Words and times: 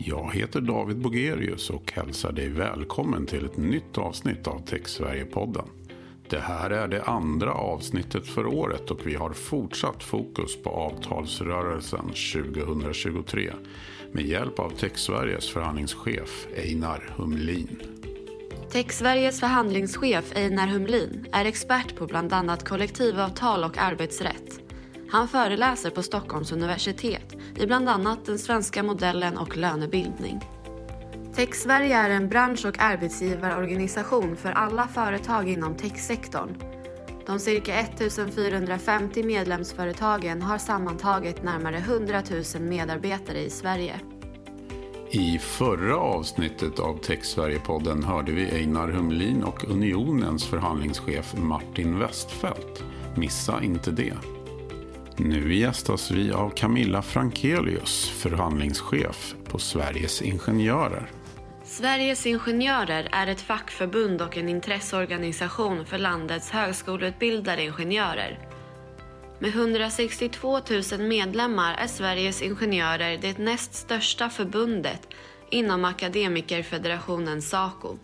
Jag 0.00 0.34
heter 0.34 0.60
David 0.60 0.98
Bogerius 0.98 1.70
och 1.70 1.92
hälsar 1.92 2.32
dig 2.32 2.48
välkommen 2.48 3.26
till 3.26 3.44
ett 3.44 3.56
nytt 3.56 3.98
avsnitt 3.98 4.46
av 4.46 4.64
TechSverige-podden. 4.64 5.68
Det 6.28 6.40
här 6.40 6.70
är 6.70 6.88
det 6.88 7.02
andra 7.02 7.52
avsnittet 7.52 8.26
för 8.26 8.46
året 8.46 8.90
och 8.90 9.06
vi 9.06 9.14
har 9.14 9.32
fortsatt 9.32 10.02
fokus 10.02 10.62
på 10.62 10.70
avtalsrörelsen 10.70 12.04
2023 12.34 13.52
med 14.12 14.26
hjälp 14.26 14.58
av 14.58 14.70
TechSveriges 14.70 15.50
förhandlingschef 15.50 16.46
Einar 16.56 17.14
Humlin. 17.16 17.82
TechSveriges 18.70 19.40
förhandlingschef 19.40 20.32
Einar 20.36 20.66
Humlin 20.66 21.26
är 21.32 21.44
expert 21.44 21.96
på 21.96 22.06
bland 22.06 22.32
annat 22.32 22.68
kollektivavtal 22.68 23.64
och 23.64 23.78
arbetsrätt. 23.78 24.60
Han 25.10 25.28
föreläser 25.28 25.90
på 25.90 26.02
Stockholms 26.02 26.52
universitet 26.52 27.17
i 27.58 27.66
bland 27.66 27.88
annat 27.88 28.24
den 28.26 28.38
svenska 28.38 28.82
modellen 28.82 29.38
och 29.38 29.56
lönebildning. 29.56 30.40
TechSverige 31.34 31.96
är 31.96 32.10
en 32.10 32.28
bransch 32.28 32.66
och 32.66 32.78
arbetsgivarorganisation 32.78 34.36
för 34.36 34.52
alla 34.52 34.88
företag 34.88 35.48
inom 35.48 35.74
techsektorn. 35.74 36.54
De 37.26 37.38
cirka 37.38 37.74
1450 37.74 39.22
medlemsföretagen 39.22 40.42
har 40.42 40.58
sammantaget 40.58 41.42
närmare 41.42 41.76
100 41.76 42.22
000 42.54 42.62
medarbetare 42.62 43.38
i 43.38 43.50
Sverige. 43.50 44.00
I 45.10 45.38
förra 45.38 45.96
avsnittet 45.96 46.78
av 46.78 47.00
TechSverige-podden 47.00 48.04
hörde 48.04 48.32
vi 48.32 48.50
Einar 48.50 48.88
Humlin 48.88 49.44
och 49.44 49.64
Unionens 49.70 50.46
förhandlingschef 50.46 51.34
Martin 51.36 51.98
Westfeldt. 51.98 52.84
Missa 53.16 53.62
inte 53.62 53.90
det. 53.90 54.37
Nu 55.20 55.54
gästas 55.54 56.10
vi 56.10 56.32
av 56.32 56.50
Camilla 56.50 57.02
Frankelius, 57.02 58.08
förhandlingschef 58.08 59.34
på 59.44 59.58
Sveriges 59.58 60.22
Ingenjörer. 60.22 61.10
Sveriges 61.64 62.26
Ingenjörer 62.26 63.08
är 63.12 63.26
ett 63.26 63.40
fackförbund 63.40 64.22
och 64.22 64.36
en 64.36 64.48
intresseorganisation 64.48 65.86
för 65.86 65.98
landets 65.98 66.50
högskoleutbildade 66.50 67.62
ingenjörer. 67.62 68.38
Med 69.38 69.50
162 69.50 70.60
000 70.92 71.08
medlemmar 71.08 71.74
är 71.74 71.86
Sveriges 71.86 72.42
Ingenjörer 72.42 73.18
det 73.22 73.38
näst 73.38 73.74
största 73.74 74.30
förbundet 74.30 75.08
inom 75.50 75.84
Akademikerfederationen 75.84 77.42
SACO. 77.42 77.98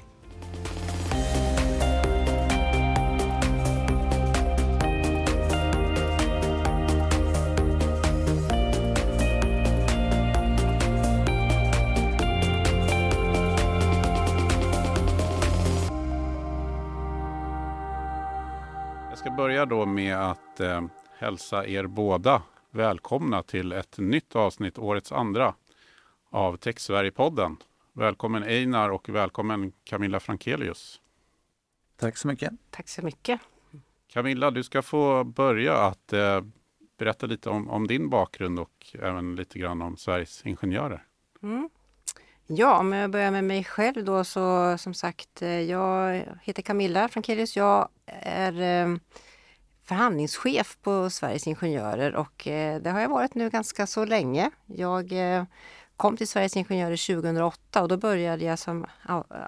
Jag 19.15 19.19
ska 19.19 19.31
börja 19.31 19.67
då 19.67 19.87
med 19.87 20.17
att 20.17 20.61
eh, 20.61 20.85
hälsa 21.19 21.67
er 21.67 21.87
båda 21.87 22.43
välkomna 22.71 23.43
till 23.43 23.73
ett 23.73 23.99
nytt 23.99 24.37
avsnitt, 24.37 24.79
årets 24.79 25.13
andra, 25.13 25.55
av 26.31 26.57
TechSverige-podden. 26.57 27.57
Välkommen 27.93 28.43
Einar 28.43 28.89
och 28.91 29.09
välkommen 29.09 29.73
Camilla 29.85 30.21
Frankelius. 30.21 31.01
Tack 31.97 32.17
så 32.17 32.29
mycket. 32.29 32.53
Tack 32.71 32.89
så 32.89 33.03
mycket. 33.03 33.41
Camilla, 34.13 34.51
du 34.51 34.63
ska 34.63 34.83
få 34.83 35.25
börja 35.25 35.77
att 35.77 36.13
eh, 36.13 36.41
berätta 36.99 37.27
lite 37.27 37.51
om, 37.51 37.71
om, 37.71 37.87
din 37.87 38.11
bakgrund 38.11 38.61
och 38.61 38.87
även 38.95 39.37
lite 39.37 39.59
grann 39.59 39.83
om 39.83 39.97
Sveriges 39.97 40.47
Ingenjörer. 40.47 41.05
Mm. 41.43 41.71
Ja, 42.47 42.79
om 42.79 42.93
jag 42.93 43.11
börjar 43.11 43.31
med 43.31 43.45
mig 43.45 43.65
själv 43.65 44.05
då 44.05 44.25
så 44.25 44.79
som 44.79 44.95
sagt, 44.95 45.43
eh, 45.43 45.61
jag 45.61 46.25
heter 46.43 46.63
Camilla 46.63 47.09
Frankelius. 47.09 47.57
Jag 47.57 47.89
är 48.07 48.61
eh, 48.61 48.97
förhandlingschef 49.85 50.79
på 50.83 51.11
Sveriges 51.11 51.47
Ingenjörer 51.47 52.15
och 52.15 52.49
eh, 52.49 52.81
det 52.81 52.91
har 52.91 53.01
jag 53.01 53.09
varit 53.09 53.35
nu 53.35 53.51
ganska 53.51 53.87
så 53.87 54.05
länge. 54.05 54.51
Jag 54.67 55.13
kom 55.97 56.17
till 56.17 56.29
Sveriges 56.29 56.57
Ingenjörer 56.57 57.15
2008 57.15 57.83
och 57.83 57.89
då 57.89 57.97
började 57.97 58.45
jag 58.45 58.59
som 58.59 58.87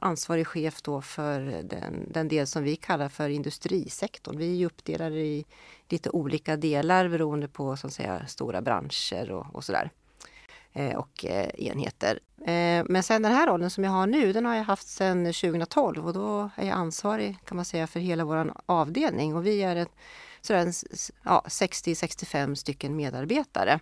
ansvarig 0.01 0.47
chef 0.47 0.83
då 0.83 1.03
för 1.03 1.41
den, 1.41 2.13
den 2.13 2.29
del 2.29 2.47
som 2.47 2.63
vi 2.63 2.77
kallar 2.77 3.09
för 3.09 3.29
industrisektorn. 3.29 4.39
Vi 4.39 4.63
är 4.63 4.67
uppdelade 4.67 5.21
i 5.21 5.45
lite 5.89 6.11
olika 6.11 6.57
delar 6.57 7.09
beroende 7.09 7.49
på 7.49 7.77
så 7.77 7.87
att 7.87 7.93
säga, 7.93 8.27
stora 8.27 8.63
branscher 8.63 9.31
och, 9.31 9.55
och 9.55 9.65
sådär 9.65 9.91
Eh, 10.77 10.97
och 10.97 11.25
eh, 11.25 11.49
enheter. 11.59 12.21
Eh, 12.41 12.85
men 12.89 13.03
sen 13.03 13.23
den 13.23 13.33
här 13.33 13.47
rollen 13.47 13.71
som 13.71 13.85
jag 13.85 13.91
har 13.91 14.07
nu, 14.07 14.33
den 14.33 14.47
har 14.47 14.55
jag 14.55 14.65
haft 14.65 14.89
sedan 14.89 15.25
2012 15.25 16.07
och 16.07 16.13
då 16.13 16.51
är 16.57 16.67
jag 16.67 16.77
ansvarig 16.77 17.39
kan 17.45 17.57
man 17.57 17.65
säga 17.65 17.87
för 17.87 18.01
hela 18.01 18.25
vår 18.25 18.53
avdelning 18.67 19.35
och 19.35 19.47
vi 19.47 19.63
är 19.63 19.77
ett, 19.77 19.91
sådär, 20.41 20.73
ja, 21.23 21.45
60-65 21.47 22.55
stycken 22.55 22.97
medarbetare 22.97 23.81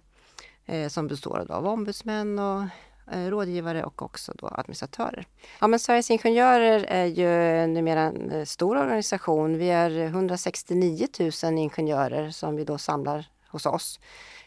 som 0.88 1.06
består 1.06 1.47
av 1.50 1.66
ombudsmän 1.66 2.38
och 2.38 2.62
rådgivare 3.06 3.84
och 3.84 4.03
också 4.03 4.32
då 4.38 4.49
administratörer. 4.49 5.26
Ja, 5.61 5.66
men 5.66 5.78
Sveriges 5.78 6.11
Ingenjörer 6.11 6.84
är 6.88 7.05
ju 7.05 7.26
numera 7.66 8.00
en 8.00 8.47
stor 8.47 8.76
organisation. 8.76 9.59
Vi 9.59 9.71
är 9.71 9.91
169 9.91 11.06
000 11.43 11.59
ingenjörer 11.59 12.31
som 12.31 12.56
vi 12.56 12.65
då 12.65 12.78
samlar 12.78 13.26
hos 13.49 13.66
oss. 13.66 14.00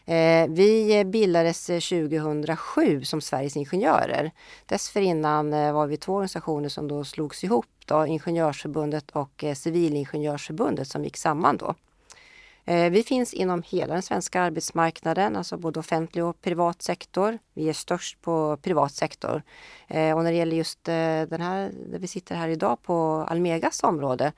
Eh, 0.08 0.48
vi 0.48 1.04
bildades 1.04 1.70
eh, 1.70 1.80
2007 1.80 3.04
som 3.04 3.20
Sveriges 3.20 3.56
Ingenjörer. 3.56 4.30
Dessförinnan 4.66 5.52
eh, 5.52 5.72
var 5.72 5.86
vi 5.86 5.96
två 5.96 6.12
organisationer 6.12 6.68
som 6.68 6.88
då 6.88 7.04
slogs 7.04 7.44
ihop, 7.44 7.66
då, 7.86 8.06
Ingenjörsförbundet 8.06 9.10
och 9.10 9.44
Civilingenjörsförbundet 9.56 10.88
som 10.88 11.04
gick 11.04 11.16
samman 11.16 11.56
då. 11.56 11.74
Vi 12.90 13.02
finns 13.02 13.34
inom 13.34 13.62
hela 13.66 13.92
den 13.92 14.02
svenska 14.02 14.40
arbetsmarknaden, 14.40 15.36
alltså 15.36 15.56
både 15.56 15.80
offentlig 15.80 16.24
och 16.24 16.40
privat 16.40 16.82
sektor. 16.82 17.38
Vi 17.54 17.68
är 17.68 17.72
störst 17.72 18.20
på 18.22 18.56
privat 18.62 18.92
sektor. 18.92 19.42
Och 19.88 20.24
när 20.24 20.30
det 20.30 20.36
gäller 20.36 20.56
just 20.56 20.84
den 20.84 21.40
här, 21.40 21.70
där 21.90 21.98
vi 21.98 22.06
sitter 22.06 22.34
här 22.34 22.48
idag 22.48 22.82
på 22.82 23.26
Almegas 23.28 23.82
område, 23.82 24.32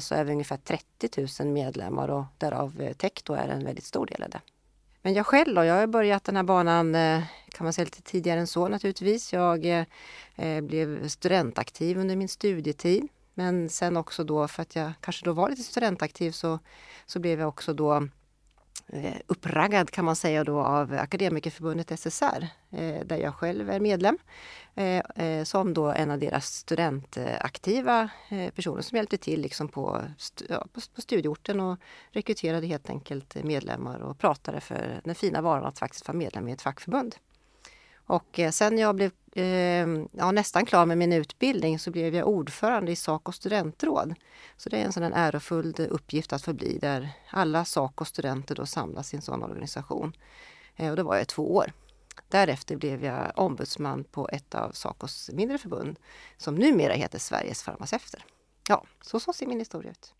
så 0.00 0.14
är 0.14 0.24
vi 0.24 0.32
ungefär 0.32 0.56
30 0.56 1.42
000 1.44 1.52
medlemmar 1.52 2.08
och 2.08 2.24
därav 2.38 2.92
tech 2.96 3.12
då 3.24 3.34
är 3.34 3.48
en 3.48 3.64
väldigt 3.64 3.84
stor 3.84 4.06
del 4.06 4.22
av 4.22 4.30
det. 4.30 4.40
Men 5.02 5.14
jag 5.14 5.26
själv 5.26 5.54
då, 5.54 5.64
jag 5.64 5.74
har 5.74 5.86
börjat 5.86 6.24
den 6.24 6.36
här 6.36 6.42
banan 6.42 6.94
eh, 6.94 7.22
kan 7.48 7.64
man 7.64 7.72
säga 7.72 7.84
lite 7.84 8.02
tidigare 8.02 8.40
än 8.40 8.46
så 8.46 8.68
naturligtvis. 8.68 9.32
Jag 9.32 9.66
eh, 10.36 10.60
blev 10.60 11.08
studentaktiv 11.08 11.98
under 11.98 12.16
min 12.16 12.28
studietid. 12.28 13.08
Men 13.34 13.68
sen 13.68 13.96
också 13.96 14.24
då 14.24 14.48
för 14.48 14.62
att 14.62 14.76
jag 14.76 14.92
kanske 15.00 15.24
då 15.24 15.32
var 15.32 15.48
lite 15.50 15.62
studentaktiv 15.62 16.30
så, 16.30 16.58
så 17.06 17.18
blev 17.18 17.40
jag 17.40 17.48
också 17.48 17.74
då 17.74 18.08
Eh, 18.86 19.16
uppraggad 19.26 19.90
kan 19.90 20.04
man 20.04 20.16
säga 20.16 20.44
då 20.44 20.60
av 20.60 20.92
Akademikerförbundet 20.92 22.00
SSR 22.00 22.46
eh, 22.70 23.04
där 23.04 23.16
jag 23.16 23.34
själv 23.34 23.70
är 23.70 23.80
medlem. 23.80 24.18
Eh, 24.74 25.44
som 25.44 25.74
då 25.74 25.86
en 25.86 26.10
av 26.10 26.18
deras 26.18 26.46
studentaktiva 26.54 28.10
personer 28.54 28.82
som 28.82 28.96
hjälpte 28.96 29.16
till 29.16 29.40
liksom 29.40 29.68
på, 29.68 30.02
på 30.94 31.00
studieorten 31.00 31.60
och 31.60 31.78
rekryterade 32.10 32.66
helt 32.66 32.90
enkelt 32.90 33.44
medlemmar 33.44 34.00
och 34.00 34.18
pratade 34.18 34.60
för 34.60 35.00
den 35.04 35.14
fina 35.14 35.40
varan 35.40 35.64
att 35.64 35.78
faktiskt 35.78 36.08
vara 36.08 36.18
medlem 36.18 36.48
i 36.48 36.52
ett 36.52 36.62
fackförbund. 36.62 37.16
Och 38.06 38.40
sen 38.52 38.78
jag 38.78 38.96
blev 38.96 39.10
Ehm, 39.32 40.08
ja, 40.12 40.32
nästan 40.32 40.66
klar 40.66 40.86
med 40.86 40.98
min 40.98 41.12
utbildning 41.12 41.78
så 41.78 41.90
blev 41.90 42.14
jag 42.14 42.28
ordförande 42.28 42.92
i 42.92 42.96
Saco 42.96 43.32
studentråd. 43.32 44.14
Så 44.56 44.68
det 44.68 44.78
är 44.78 44.84
en 44.84 44.92
sån 44.92 45.02
ärofull 45.02 45.74
uppgift 45.78 46.32
att 46.32 46.42
förbli 46.42 46.78
där 46.78 47.10
alla 47.30 47.64
Saco 47.64 48.04
studenter 48.04 48.54
då 48.54 48.66
samlas 48.66 49.14
i 49.14 49.16
en 49.16 49.22
sån 49.22 49.42
organisation. 49.42 50.12
Eh, 50.76 50.90
och 50.90 50.96
då 50.96 51.02
var 51.02 51.16
jag 51.16 51.28
två 51.28 51.54
år. 51.54 51.72
Därefter 52.28 52.76
blev 52.76 53.04
jag 53.04 53.32
ombudsman 53.34 54.04
på 54.04 54.28
ett 54.32 54.54
av 54.54 54.70
Sacos 54.72 55.30
mindre 55.32 55.58
förbund 55.58 55.98
som 56.36 56.54
numera 56.54 56.92
heter 56.92 57.18
Sveriges 57.18 57.62
farmaceuter. 57.62 58.24
Ja, 58.68 58.84
så, 59.00 59.20
så 59.20 59.32
ser 59.32 59.46
min 59.46 59.58
historia 59.58 59.90
ut. 59.90 60.14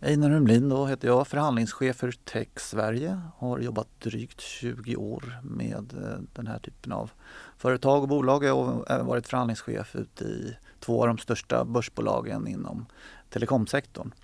Einar 0.00 0.30
Humlin 0.30 0.68
då 0.68 0.86
heter 0.86 1.08
jag, 1.08 1.26
förhandlingschef 1.28 1.96
för 1.96 2.12
Tech 2.12 2.48
Sverige. 2.56 3.20
Har 3.36 3.58
jobbat 3.58 4.00
drygt 4.00 4.40
20 4.40 4.96
år 4.96 5.40
med 5.42 5.92
eh, 5.92 6.18
den 6.32 6.46
här 6.46 6.58
typen 6.58 6.92
av 6.92 7.10
företag 7.58 8.02
och 8.02 8.08
bolag. 8.08 8.44
Jag 8.44 8.64
har 8.64 8.92
även 8.92 9.06
varit 9.06 9.28
förhandlingschef 9.28 9.96
ute 9.96 10.24
i 10.24 10.56
två 10.80 11.02
av 11.02 11.06
de 11.06 11.18
största 11.18 11.64
börsbolagen 11.64 12.46
inom 12.46 12.86
telekomsektorn. 13.30 14.14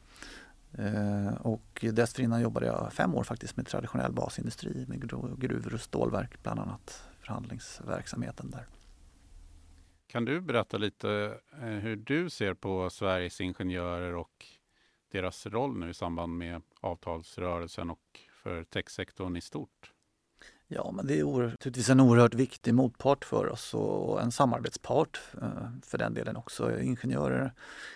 Eh, 0.73 1.35
och 1.41 1.85
dessförinnan 1.93 2.41
jobbade 2.41 2.67
jag 2.67 2.93
fem 2.93 3.15
år 3.15 3.25
faktiskt 3.25 3.57
med 3.57 3.67
traditionell 3.67 4.13
basindustri 4.13 4.87
med 4.89 5.01
gruvor 5.41 5.75
och 5.75 5.81
stålverk 5.81 6.43
bland 6.43 6.61
annat, 6.61 7.05
förhandlingsverksamheten 7.21 8.51
där. 8.51 8.67
Kan 10.07 10.25
du 10.25 10.41
berätta 10.41 10.77
lite 10.77 11.39
eh, 11.63 11.69
hur 11.69 11.97
du 11.97 12.31
ser 12.31 12.55
på 12.55 12.91
Sveriges 12.91 13.41
Ingenjörer 13.41 14.15
och 14.15 14.47
deras 15.13 15.47
roll 15.47 15.79
nu 15.79 15.91
i 15.91 15.95
samband 15.95 16.39
med 16.39 16.63
avtalsrörelsen 16.81 17.91
och 17.91 18.21
för 18.43 18.65
techsektorn 18.65 19.37
i 19.37 19.41
stort? 19.41 19.92
Ja, 20.75 20.91
men 20.93 21.07
det 21.07 21.21
är 21.21 21.25
naturligtvis 21.25 21.91
en 21.91 22.01
oerhört 22.01 22.35
viktig 22.35 22.75
motpart 22.75 23.25
för 23.25 23.49
oss 23.49 23.75
och 23.75 24.23
en 24.23 24.33
samarbetspart 24.33 25.21
eh, 25.43 25.49
för 25.83 25.99
den 25.99 26.15
delen 26.15 26.37
också. 26.37 26.81
Ingenjörer 26.81 27.53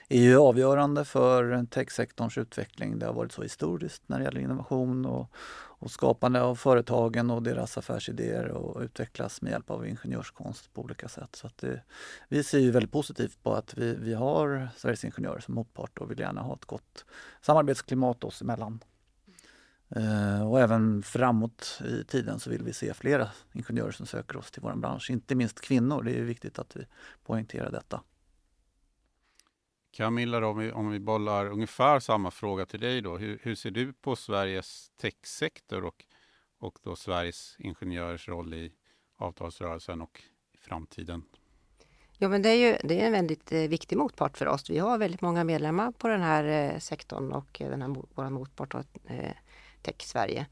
är 0.08 0.20
ju 0.20 0.36
avgörande 0.36 1.04
för 1.04 1.66
techsektorns 1.70 2.38
utveckling. 2.38 2.98
Det 2.98 3.06
har 3.06 3.12
varit 3.12 3.32
så 3.32 3.42
historiskt 3.42 4.02
när 4.06 4.18
det 4.18 4.24
gäller 4.24 4.40
innovation 4.40 5.06
och, 5.06 5.30
och 5.78 5.90
skapande 5.90 6.42
av 6.42 6.54
företagen 6.54 7.30
och 7.30 7.42
deras 7.42 7.78
affärsidéer 7.78 8.48
och 8.48 8.80
utvecklas 8.80 9.42
med 9.42 9.50
hjälp 9.50 9.70
av 9.70 9.86
ingenjörskonst 9.86 10.74
på 10.74 10.82
olika 10.82 11.08
sätt. 11.08 11.36
Så 11.36 11.50
det, 11.56 11.82
vi 12.28 12.42
ser 12.42 12.58
ju 12.58 12.70
väldigt 12.70 12.92
positivt 12.92 13.42
på 13.42 13.54
att 13.54 13.74
vi, 13.78 13.94
vi 13.94 14.14
har 14.14 14.68
Sveriges 14.76 15.04
Ingenjörer 15.04 15.40
som 15.40 15.54
motpart 15.54 15.98
och 15.98 16.10
vill 16.10 16.18
gärna 16.18 16.42
ha 16.42 16.54
ett 16.54 16.64
gott 16.64 17.04
samarbetsklimat 17.40 18.24
oss 18.24 18.42
emellan. 18.42 18.80
Eh, 19.90 20.48
och 20.48 20.60
även 20.60 21.02
framåt 21.02 21.80
i 21.84 22.04
tiden 22.04 22.40
så 22.40 22.50
vill 22.50 22.62
vi 22.62 22.72
se 22.72 22.94
flera 22.94 23.28
ingenjörer 23.52 23.90
som 23.90 24.06
söker 24.06 24.36
oss 24.36 24.50
till 24.50 24.62
vår 24.62 24.74
bransch. 24.74 25.10
Inte 25.10 25.34
minst 25.34 25.60
kvinnor, 25.60 26.02
det 26.02 26.18
är 26.18 26.22
viktigt 26.22 26.58
att 26.58 26.76
vi 26.76 26.86
poängterar 27.24 27.70
detta. 27.70 28.02
Camilla, 29.90 30.46
om 30.46 30.58
vi, 30.58 30.72
om 30.72 30.90
vi 30.90 31.00
bollar 31.00 31.46
ungefär 31.46 32.00
samma 32.00 32.30
fråga 32.30 32.66
till 32.66 32.80
dig 32.80 33.00
då. 33.00 33.16
Hur, 33.16 33.38
hur 33.42 33.54
ser 33.54 33.70
du 33.70 33.92
på 33.92 34.16
Sveriges 34.16 34.90
techsektor 35.00 35.84
och, 35.84 36.04
och 36.58 36.78
då 36.82 36.96
Sveriges 36.96 37.56
ingenjörers 37.58 38.28
roll 38.28 38.54
i 38.54 38.72
avtalsrörelsen 39.16 40.02
och 40.02 40.22
i 40.52 40.58
framtiden? 40.58 41.22
Ja, 42.18 42.28
men 42.28 42.42
det 42.42 42.48
är 42.48 42.54
ju 42.54 42.88
det 42.88 43.00
är 43.00 43.06
en 43.06 43.12
väldigt 43.12 43.52
eh, 43.52 43.60
viktig 43.60 43.96
motpart 43.98 44.38
för 44.38 44.46
oss. 44.46 44.70
Vi 44.70 44.78
har 44.78 44.98
väldigt 44.98 45.20
många 45.20 45.44
medlemmar 45.44 45.92
på 45.92 46.08
den 46.08 46.20
här 46.20 46.44
eh, 46.44 46.78
sektorn 46.78 47.32
och 47.32 47.56
den 47.58 47.82
här 47.82 47.96
vår 48.14 48.30
motpart 48.30 48.74
eh, 48.74 48.80
Tech 48.84 48.94
Sverige. 49.04 49.36
Sverige. 49.98 50.46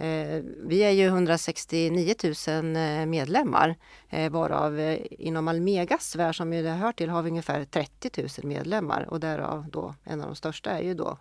Eh, 0.00 0.42
vi 0.64 0.82
är 0.82 0.90
ju 0.90 1.06
169 1.06 2.14
000 2.48 2.76
eh, 2.76 3.06
medlemmar 3.06 3.76
eh, 4.08 4.30
varav 4.30 4.98
inom 5.10 5.48
Almegas 5.48 6.16
värld 6.16 6.36
som 6.36 6.50
det 6.50 6.70
hör 6.70 6.92
till 6.92 7.10
har 7.10 7.22
vi 7.22 7.30
ungefär 7.30 7.64
30 7.64 8.22
000 8.22 8.28
medlemmar 8.42 9.02
och 9.02 9.20
därav 9.20 9.66
då 9.70 9.94
en 10.04 10.20
av 10.20 10.26
de 10.26 10.36
största 10.36 10.70
är 10.70 10.82
ju 10.82 10.94
då 10.94 11.18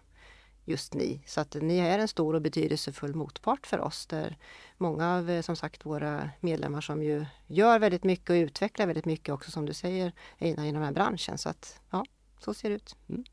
just 0.66 0.94
ni. 0.94 1.22
Så 1.26 1.42
att 1.42 1.56
ni 1.56 1.78
är 1.78 2.00
en 2.00 2.08
stor 2.08 2.34
och 2.34 2.42
betydelsefull 2.42 3.16
motpart 3.16 3.68
för 3.68 3.80
oss 3.80 4.06
där 4.06 4.38
många 4.78 5.16
av 5.16 5.42
som 5.42 5.56
sagt 5.56 5.86
våra 5.86 6.30
medlemmar 6.40 6.82
som 6.82 7.04
ju 7.04 7.26
gör 7.48 7.80
väldigt 7.80 8.04
mycket 8.04 8.30
och 8.30 8.34
utvecklar 8.34 8.88
väldigt 8.88 9.06
mycket 9.06 9.34
också 9.34 9.52
som 9.52 9.66
du 9.66 9.74
säger 9.74 10.12
Einar 10.38 10.66
i 10.66 10.72
den 10.72 10.84
här 10.84 10.92
branschen. 10.92 11.38
Så 11.38 11.50
att 11.50 11.80
ja, 11.90 12.06
så 12.40 12.54
ser 12.54 12.70
det 12.70 12.76
ut. 12.76 12.96
Mm. 13.10 13.24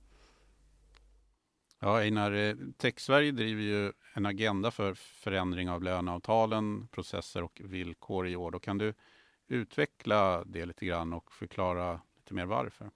Ja, 1.87 2.01
Einar, 2.01 2.33
eh, 2.33 2.55
Tech-Sverige 2.77 3.33
driver 3.33 3.63
ju 3.63 3.93
en 4.15 4.27
agenda 4.27 4.71
för 4.71 4.95
förändring 4.95 5.71
av 5.71 5.83
löneavtalen, 5.83 6.89
processer 6.89 7.43
och 7.43 7.61
villkor 7.65 8.29
i 8.29 8.37
år. 8.37 8.51
Då 8.51 8.59
kan 8.59 8.79
du 8.79 8.95
utveckla 9.49 10.45
det 10.45 10.67
lite 10.67 10.87
grann 10.87 11.13
och 11.13 11.33
förklara 11.33 12.01
lite 12.17 12.35
mer 12.35 12.45
varför? 12.47 12.91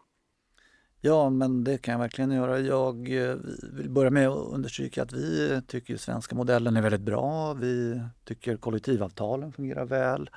Ja, 1.01 1.31
men 1.31 1.65
det 1.65 1.79
kan 1.79 1.93
jag 1.93 1.99
verkligen 1.99 2.31
göra. 2.31 2.59
Jag 2.59 3.29
eh, 3.29 3.37
vill 3.73 3.91
börja 3.91 4.11
med 4.11 4.29
att 4.29 4.53
understryka 4.53 5.03
att 5.03 5.13
vi 5.13 5.61
tycker 5.67 5.97
svenska 5.97 6.35
modellen 6.35 6.77
är 6.77 6.83
väldigt 6.83 7.01
bra. 7.01 7.55
Vi 7.55 8.03
tycker 8.25 8.57
kollektivavtalen 8.57 9.53
fungerar 9.53 9.85
väl. 9.85 10.31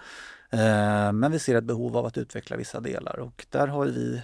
Eh, 0.50 1.12
men 1.14 1.32
vi 1.32 1.40
ser 1.40 1.56
ett 1.56 1.64
behov 1.64 1.98
av 1.98 2.06
att 2.06 2.18
utveckla 2.18 2.58
vissa 2.58 2.80
delar 2.80 3.20
och 3.20 3.46
där 3.50 3.68
har 3.68 3.86
vi 3.86 4.22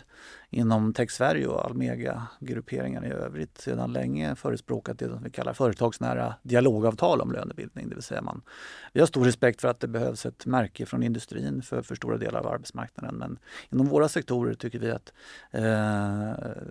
inom 0.49 0.93
Tech 0.93 1.11
Sverige 1.11 1.47
och 1.47 1.65
Almega 1.65 2.27
grupperingarna 2.39 3.07
i 3.07 3.11
övrigt 3.11 3.57
sedan 3.57 3.93
länge 3.93 4.35
förespråkat 4.35 4.99
det 4.99 5.05
som 5.05 5.23
vi 5.23 5.29
kallar 5.29 5.53
företagsnära 5.53 6.35
dialogavtal 6.43 7.21
om 7.21 7.31
lönebildning. 7.31 7.89
Det 7.89 7.95
vill 7.95 8.03
säga 8.03 8.21
man, 8.21 8.41
vi 8.93 8.99
har 8.99 9.07
stor 9.07 9.25
respekt 9.25 9.61
för 9.61 9.67
att 9.67 9.79
det 9.79 9.87
behövs 9.87 10.25
ett 10.25 10.45
märke 10.45 10.85
från 10.85 11.03
industrin 11.03 11.61
för, 11.61 11.81
för 11.81 11.95
stora 11.95 12.17
delar 12.17 12.39
av 12.39 12.47
arbetsmarknaden 12.47 13.15
men 13.15 13.39
inom 13.71 13.87
våra 13.87 14.09
sektorer 14.09 14.53
tycker 14.53 14.79
vi 14.79 14.91
att 14.91 15.13
eh, 15.51 15.61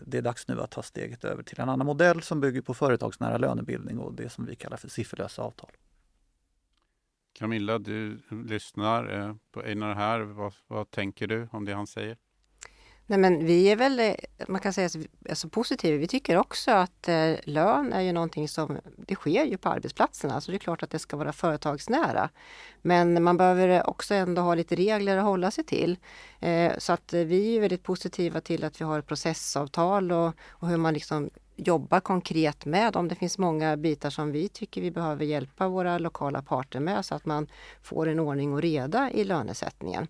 det 0.07 0.19
är 0.19 0.23
dags 0.23 0.49
nu 0.49 0.61
att 0.61 0.71
ta 0.71 0.83
steget 0.83 1.25
över 1.25 1.43
till 1.43 1.61
en 1.61 1.69
annan 1.69 1.87
modell 1.87 2.23
som 2.23 2.41
bygger 2.41 2.61
på 2.61 2.75
företagsnära 2.75 3.39
lönebildning 3.39 3.99
och 3.99 4.15
det 4.15 4.29
som 4.29 4.47
vi 4.47 4.57
kallar 4.57 4.77
för 4.77 4.89
sifferlösa 4.89 5.43
avtal. 5.43 5.71
Camilla, 7.39 7.79
du 7.79 8.21
lyssnar 8.31 9.21
eh, 9.21 9.35
på 9.53 9.63
Einar 9.63 9.95
här. 9.95 10.21
Vad, 10.21 10.55
vad 10.67 10.91
tänker 10.91 11.27
du 11.27 11.49
om 11.53 11.65
det 11.65 11.75
han 11.75 11.87
säger? 11.87 12.17
Nej, 13.11 13.19
men 13.19 13.47
vi 13.47 13.71
är 13.71 13.77
väl, 13.77 14.01
eh, 14.01 14.15
man 14.49 14.61
kan 14.61 14.73
säga 14.73 14.89
alltså 15.29 15.49
positiva. 15.49 15.99
Vi 15.99 16.07
tycker 16.07 16.37
också 16.37 16.71
att 16.71 17.09
eh, 17.09 17.35
lön 17.45 17.93
är 17.93 18.01
ju 18.01 18.13
någonting 18.13 18.49
som, 18.49 18.79
det 18.97 19.15
sker 19.15 19.45
ju 19.45 19.57
på 19.57 19.69
arbetsplatserna, 19.69 20.41
så 20.41 20.51
det 20.51 20.57
är 20.57 20.59
klart 20.59 20.83
att 20.83 20.91
det 20.91 20.99
ska 20.99 21.17
vara 21.17 21.33
företagsnära. 21.33 22.31
Men 22.83 23.23
man 23.23 23.37
behöver 23.37 23.89
också 23.89 24.15
ändå 24.15 24.43
ha 24.43 24.55
lite 24.55 24.77
regler 24.77 25.17
att 25.17 25.25
hålla 25.25 25.51
sig 25.51 25.65
till. 25.65 25.97
Eh, 26.41 26.73
så 26.79 26.93
att 26.93 27.15
eh, 27.15 27.21
vi 27.21 27.57
är 27.57 27.61
väldigt 27.61 27.83
positiva 27.83 28.41
till 28.41 28.65
att 28.65 28.81
vi 28.81 28.85
har 28.85 29.01
processavtal 29.01 30.13
och, 30.13 30.35
och 30.49 30.69
hur 30.69 30.77
man 30.77 30.95
liksom 30.95 31.31
jobbar 31.57 32.01
konkret 32.01 32.65
med. 32.65 32.97
Om 32.97 33.09
det 33.09 33.15
finns 33.15 33.39
många 33.39 33.77
bitar 33.77 34.11
som 34.11 34.33
vi 34.33 34.49
tycker 34.49 34.81
vi 34.81 34.91
behöver 34.91 35.25
hjälpa 35.25 35.69
våra 35.69 35.99
lokala 35.99 36.43
parter 36.43 36.81
med 36.81 37.05
så 37.05 37.15
att 37.15 37.27
man 37.27 37.47
får 37.83 38.09
en 38.09 38.21
ordning 38.21 38.53
och 38.53 38.63
reda 38.63 39.11
i 39.11 39.25
lönesättningen. 39.25 40.07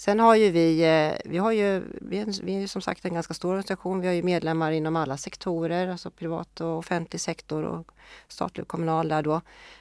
Sen 0.00 0.20
har 0.20 0.34
ju 0.34 0.50
vi, 0.50 0.82
eh, 0.84 1.30
vi 1.30 1.38
har 1.38 1.52
ju, 1.52 1.82
vi 2.00 2.18
är, 2.18 2.42
vi 2.42 2.62
är 2.62 2.66
som 2.66 2.82
sagt 2.82 3.04
en 3.04 3.14
ganska 3.14 3.34
stor 3.34 3.48
organisation. 3.48 4.00
Vi 4.00 4.06
har 4.06 4.14
ju 4.14 4.22
medlemmar 4.22 4.72
inom 4.72 4.96
alla 4.96 5.16
sektorer, 5.16 5.88
alltså 5.88 6.10
privat 6.10 6.60
och 6.60 6.78
offentlig 6.78 7.20
sektor 7.20 7.62
och 7.62 7.90
statlig 8.28 8.62
och 8.62 8.68
kommunal 8.68 9.08
där 9.08 9.22
då. 9.22 9.34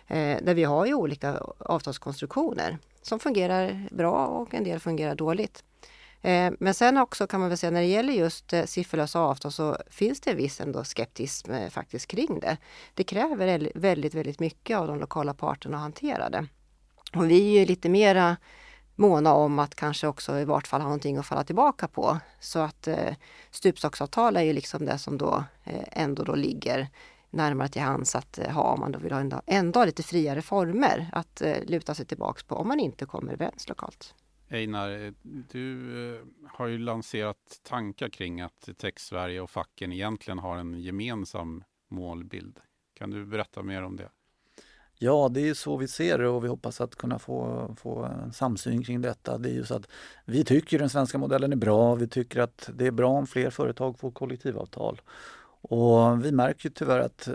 Eh, 0.08 0.38
där 0.42 0.54
vi 0.54 0.64
har 0.64 0.86
ju 0.86 0.94
olika 0.94 1.38
avtalskonstruktioner 1.60 2.78
som 3.02 3.20
fungerar 3.20 3.88
bra 3.92 4.26
och 4.26 4.54
en 4.54 4.64
del 4.64 4.80
fungerar 4.80 5.16
dåligt. 5.16 5.64
Eh, 6.22 6.52
men 6.60 6.74
sen 6.74 6.98
också 6.98 7.28
kan 7.28 7.40
man 7.40 7.50
väl 7.50 7.58
säga 7.58 7.72
när 7.72 7.82
det 7.82 7.88
gäller 7.88 8.14
just 8.14 8.54
eh, 8.54 8.66
sifferlösa 8.66 9.20
avtal 9.20 9.52
så 9.52 9.78
finns 9.90 10.22
det 10.22 10.32
en 10.32 10.38
viss 10.38 10.62
ändå 10.62 10.84
skeptism 10.84 11.52
eh, 11.52 11.70
faktiskt 11.70 12.08
kring 12.08 12.40
det. 12.40 12.58
Det 12.94 13.04
kräver 13.04 13.72
väldigt, 13.76 14.16
väldigt 14.16 14.40
mycket 14.40 14.78
av 14.78 14.88
de 14.88 15.00
lokala 15.00 15.34
parterna 15.34 15.78
att 15.78 15.84
hantera 15.84 16.30
det. 16.30 16.48
Och 17.16 17.30
vi 17.30 17.56
är 17.56 17.60
ju 17.60 17.66
lite 17.66 17.90
mera 17.90 18.38
måna 19.00 19.34
om 19.34 19.60
att 19.60 19.76
kanske 19.76 20.08
också 20.08 20.40
i 20.40 20.46
vart 20.46 20.68
fall 20.68 20.82
ha 20.82 20.88
någonting 20.88 21.18
att 21.18 21.26
falla 21.26 21.44
tillbaka 21.44 21.88
på. 21.88 22.18
Så 22.40 22.60
att 22.60 22.88
eh, 22.88 23.16
stupstocksavtal 23.52 24.38
är 24.38 24.42
ju 24.42 24.54
liksom 24.54 24.86
det 24.86 24.98
som 24.98 25.18
då 25.18 25.44
eh, 25.64 25.84
ändå 25.92 26.24
då 26.24 26.36
ligger 26.36 26.88
närmare 27.30 27.68
till 27.68 27.82
hands 27.82 28.16
att 28.16 28.40
eh, 28.40 28.52
ha 28.52 28.74
om 28.74 28.80
man 28.80 28.92
då 28.92 29.00
vill 29.00 29.12
ha 29.12 29.20
ändå, 29.20 29.42
ändå 29.46 29.86
lite 29.86 30.04
friare 30.04 30.42
former 30.42 31.10
att 31.12 31.42
eh, 31.42 31.64
luta 31.66 31.96
sig 31.96 32.06
tillbaks 32.06 32.44
på 32.44 32.56
om 32.56 32.68
man 32.68 32.80
inte 32.80 33.06
kommer 33.06 33.34
överens 33.34 33.70
lokalt. 33.70 34.16
Einar, 34.50 35.06
eh, 35.06 35.12
du 35.24 36.16
eh, 36.16 36.22
har 36.48 36.68
ju 36.68 36.78
lanserat 36.78 37.62
tankar 37.64 38.10
kring 38.10 38.42
att 38.42 38.70
Tech-Sverige 38.78 39.42
och 39.42 39.50
facken 39.50 39.92
egentligen 39.92 40.40
har 40.40 40.58
en 40.58 40.82
gemensam 40.82 41.64
målbild. 41.90 42.60
Kan 42.94 43.10
du 43.10 43.26
berätta 43.26 43.64
mer 43.64 43.84
om 43.84 43.96
det? 43.96 44.10
Ja, 45.02 45.30
det 45.30 45.50
är 45.50 45.54
så 45.54 45.78
vi 45.78 45.88
ser 45.88 46.18
det 46.18 46.28
och 46.28 46.44
vi 46.44 46.48
hoppas 46.48 46.82
att 46.82 46.96
kunna 46.96 47.20
få, 47.20 47.70
få 47.78 48.04
en 48.04 48.34
samsyn 48.34 48.84
kring 48.84 49.02
detta. 49.02 49.38
Det 49.38 49.50
är 49.50 49.54
ju 49.54 49.66
så 49.66 49.76
att 49.76 49.88
vi 50.26 50.44
tycker 50.44 50.80
den 50.80 50.90
svenska 50.90 51.18
modellen 51.18 51.52
är 51.52 51.56
bra. 51.56 51.96
Vi 51.96 52.08
tycker 52.08 52.40
att 52.42 52.70
det 52.74 52.88
är 52.88 52.92
bra 52.92 53.10
om 53.10 53.28
fler 53.28 53.50
företag 53.50 54.00
får 54.00 54.12
kollektivavtal. 54.12 55.02
Och 55.62 56.26
vi 56.26 56.32
märker 56.32 56.70
tyvärr 56.70 57.00
att 57.00 57.28
eh, 57.28 57.34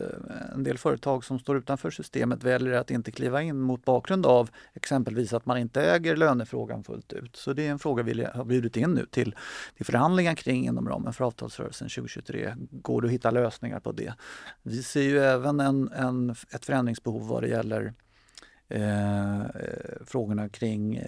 en 0.54 0.64
del 0.64 0.78
företag 0.78 1.24
som 1.24 1.38
står 1.38 1.56
utanför 1.56 1.90
systemet 1.90 2.44
väljer 2.44 2.72
att 2.72 2.90
inte 2.90 3.10
kliva 3.10 3.42
in 3.42 3.60
mot 3.60 3.84
bakgrund 3.84 4.26
av 4.26 4.50
exempelvis 4.74 5.32
att 5.32 5.46
man 5.46 5.58
inte 5.58 5.82
äger 5.82 6.16
lönefrågan 6.16 6.84
fullt 6.84 7.12
ut. 7.12 7.36
Så 7.36 7.52
det 7.52 7.66
är 7.66 7.70
en 7.70 7.78
fråga 7.78 8.02
vi 8.02 8.24
har 8.34 8.44
bjudit 8.44 8.76
in 8.76 8.90
nu 8.90 9.06
till, 9.06 9.34
till 9.76 9.86
förhandlingar 9.86 10.34
kring 10.34 10.66
inom 10.66 10.88
ramen 10.88 11.12
för 11.12 11.24
avtalsrörelsen 11.24 11.88
2023. 11.88 12.54
Går 12.70 13.02
det 13.02 13.06
att 13.06 13.12
hitta 13.12 13.30
lösningar 13.30 13.80
på 13.80 13.92
det? 13.92 14.14
Vi 14.62 14.82
ser 14.82 15.02
ju 15.02 15.18
även 15.18 15.60
en, 15.60 15.92
en, 15.92 16.30
ett 16.30 16.64
förändringsbehov 16.64 17.28
vad 17.28 17.42
det 17.42 17.48
gäller 17.48 17.94
Eh, 18.68 19.40
eh, 19.40 19.46
frågorna 20.06 20.48
kring 20.48 20.96
eh, 20.96 21.06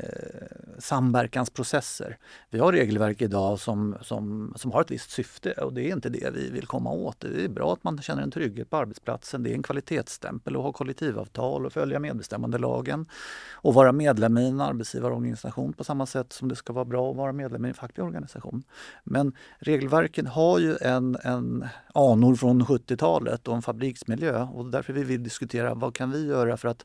samverkansprocesser. 0.79 2.19
Vi 2.51 2.59
har 2.59 2.73
regelverk 2.73 3.23
idag 3.23 3.61
som, 3.61 3.97
som, 4.01 4.53
som 4.57 4.73
har 4.73 4.81
ett 4.81 4.91
visst 4.91 5.11
syfte 5.11 5.53
och 5.53 5.73
det 5.73 5.83
är 5.83 5.93
inte 5.93 6.09
det 6.09 6.31
vi 6.35 6.51
vill 6.51 6.67
komma 6.67 6.91
åt. 6.91 7.21
Det 7.21 7.45
är 7.45 7.49
bra 7.49 7.73
att 7.73 7.85
man 7.85 8.03
känner 8.03 8.23
en 8.23 8.31
trygghet 8.31 8.71
på 8.71 8.77
arbetsplatsen. 8.77 9.43
Det 9.43 9.51
är 9.51 9.55
en 9.55 9.63
kvalitetsstämpel 9.63 10.57
att 10.57 10.63
ha 10.63 10.73
kollektivavtal 10.73 11.67
och 11.67 11.73
följa 11.73 11.99
medbestämmandelagen 11.99 13.07
och 13.53 13.75
vara 13.75 13.93
medlem 13.93 14.39
i 14.39 14.49
en 14.49 14.61
arbetsgivarorganisation 14.61 15.73
på 15.73 15.85
samma 15.85 16.07
sätt 16.07 16.33
som 16.33 16.49
det 16.49 16.57
ska 16.57 16.73
vara 16.73 16.85
bra 16.85 17.11
att 17.11 17.17
vara 17.17 17.33
medlem 17.33 17.65
i 17.65 17.69
en 17.69 17.75
facklig 17.75 18.05
organisation. 18.05 18.63
Men 19.05 19.33
regelverken 19.59 20.27
har 20.27 20.59
ju 20.59 20.77
en, 20.81 21.17
en 21.23 21.65
anor 21.95 22.35
från 22.35 22.63
70-talet 22.63 23.49
och 23.49 23.57
en 23.57 23.63
fabriksmiljö 23.63 24.43
och 24.43 24.71
därför 24.71 24.93
vill 24.93 25.05
vi 25.05 25.17
diskutera 25.17 25.75
vad 25.75 25.95
kan 25.95 26.11
vi 26.11 26.27
göra 26.27 26.57
för 26.57 26.69
att 26.69 26.85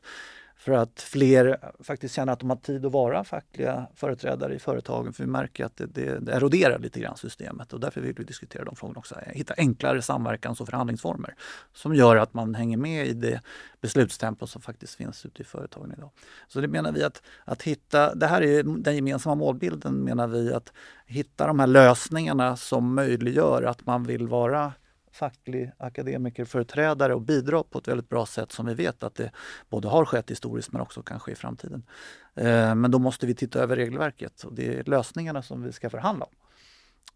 för 0.64 0.72
att 0.72 1.00
fler 1.00 1.58
faktiskt 1.80 2.14
känner 2.14 2.32
att 2.32 2.40
de 2.40 2.50
har 2.50 2.56
tid 2.56 2.86
att 2.86 2.92
vara 2.92 3.24
fackliga 3.24 3.86
företrädare 3.94 4.54
i 4.54 4.58
företagen. 4.58 5.12
För 5.12 5.24
vi 5.24 5.30
märker 5.30 5.64
att 5.64 5.76
det, 5.76 5.86
det, 5.86 6.18
det 6.18 6.32
eroderar 6.32 6.78
lite 6.78 7.00
grann 7.00 7.16
systemet 7.16 7.72
och 7.72 7.80
därför 7.80 8.00
vill 8.00 8.14
vi 8.14 8.24
diskutera 8.24 8.64
de 8.64 8.76
frågorna 8.76 8.98
också. 8.98 9.14
Eh, 9.14 9.32
hitta 9.32 9.54
enklare 9.56 10.02
samverkans 10.02 10.60
och 10.60 10.66
förhandlingsformer 10.66 11.34
som 11.72 11.94
gör 11.94 12.16
att 12.16 12.34
man 12.34 12.54
hänger 12.54 12.76
med 12.76 13.06
i 13.06 13.12
det 13.12 13.40
beslutstempo 13.80 14.46
som 14.46 14.62
faktiskt 14.62 14.94
finns 14.94 15.26
ute 15.26 15.42
i 15.42 15.44
företagen 15.44 15.94
idag. 15.96 16.10
Så 16.48 16.60
det 16.60 16.68
menar 16.68 16.92
vi 16.92 17.02
att, 17.02 17.22
att 17.44 17.62
hitta, 17.62 18.14
det 18.14 18.26
här 18.26 18.42
är 18.42 18.62
den 18.62 18.96
gemensamma 18.96 19.34
målbilden 19.34 19.94
menar 19.94 20.26
vi, 20.28 20.54
att 20.54 20.72
hitta 21.06 21.46
de 21.46 21.60
här 21.60 21.66
lösningarna 21.66 22.56
som 22.56 22.94
möjliggör 22.94 23.62
att 23.62 23.86
man 23.86 24.04
vill 24.04 24.28
vara 24.28 24.72
facklig 25.12 25.72
akademikerföreträdare 25.78 27.14
och 27.14 27.22
bidra 27.22 27.62
på 27.62 27.78
ett 27.78 27.88
väldigt 27.88 28.08
bra 28.08 28.26
sätt 28.26 28.52
som 28.52 28.66
vi 28.66 28.74
vet 28.74 29.02
att 29.02 29.14
det 29.14 29.30
både 29.68 29.88
har 29.88 30.04
skett 30.04 30.30
historiskt 30.30 30.72
men 30.72 30.80
också 30.80 31.02
kan 31.02 31.20
ske 31.20 31.32
i 31.32 31.34
framtiden. 31.34 31.86
Eh, 32.34 32.74
men 32.74 32.90
då 32.90 32.98
måste 32.98 33.26
vi 33.26 33.34
titta 33.34 33.58
över 33.58 33.76
regelverket 33.76 34.44
och 34.44 34.54
det 34.54 34.78
är 34.78 34.84
lösningarna 34.84 35.42
som 35.42 35.62
vi 35.62 35.72
ska 35.72 35.90
förhandla 35.90 36.24
om. 36.24 36.34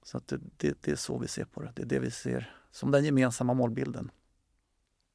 Så 0.03 0.21
det, 0.27 0.41
det, 0.57 0.83
det, 0.83 0.91
är 0.91 0.97
så 0.97 1.19
vi 1.19 1.29
ser 1.29 1.45
på 1.45 1.63
det. 1.63 1.73
Det 1.77 1.83
är 1.83 1.87
det 1.87 1.99
vi 1.99 2.11
ser 2.11 2.57
som 2.71 2.91
den 2.91 3.05
gemensamma 3.05 3.55
målbilden. 3.55 4.11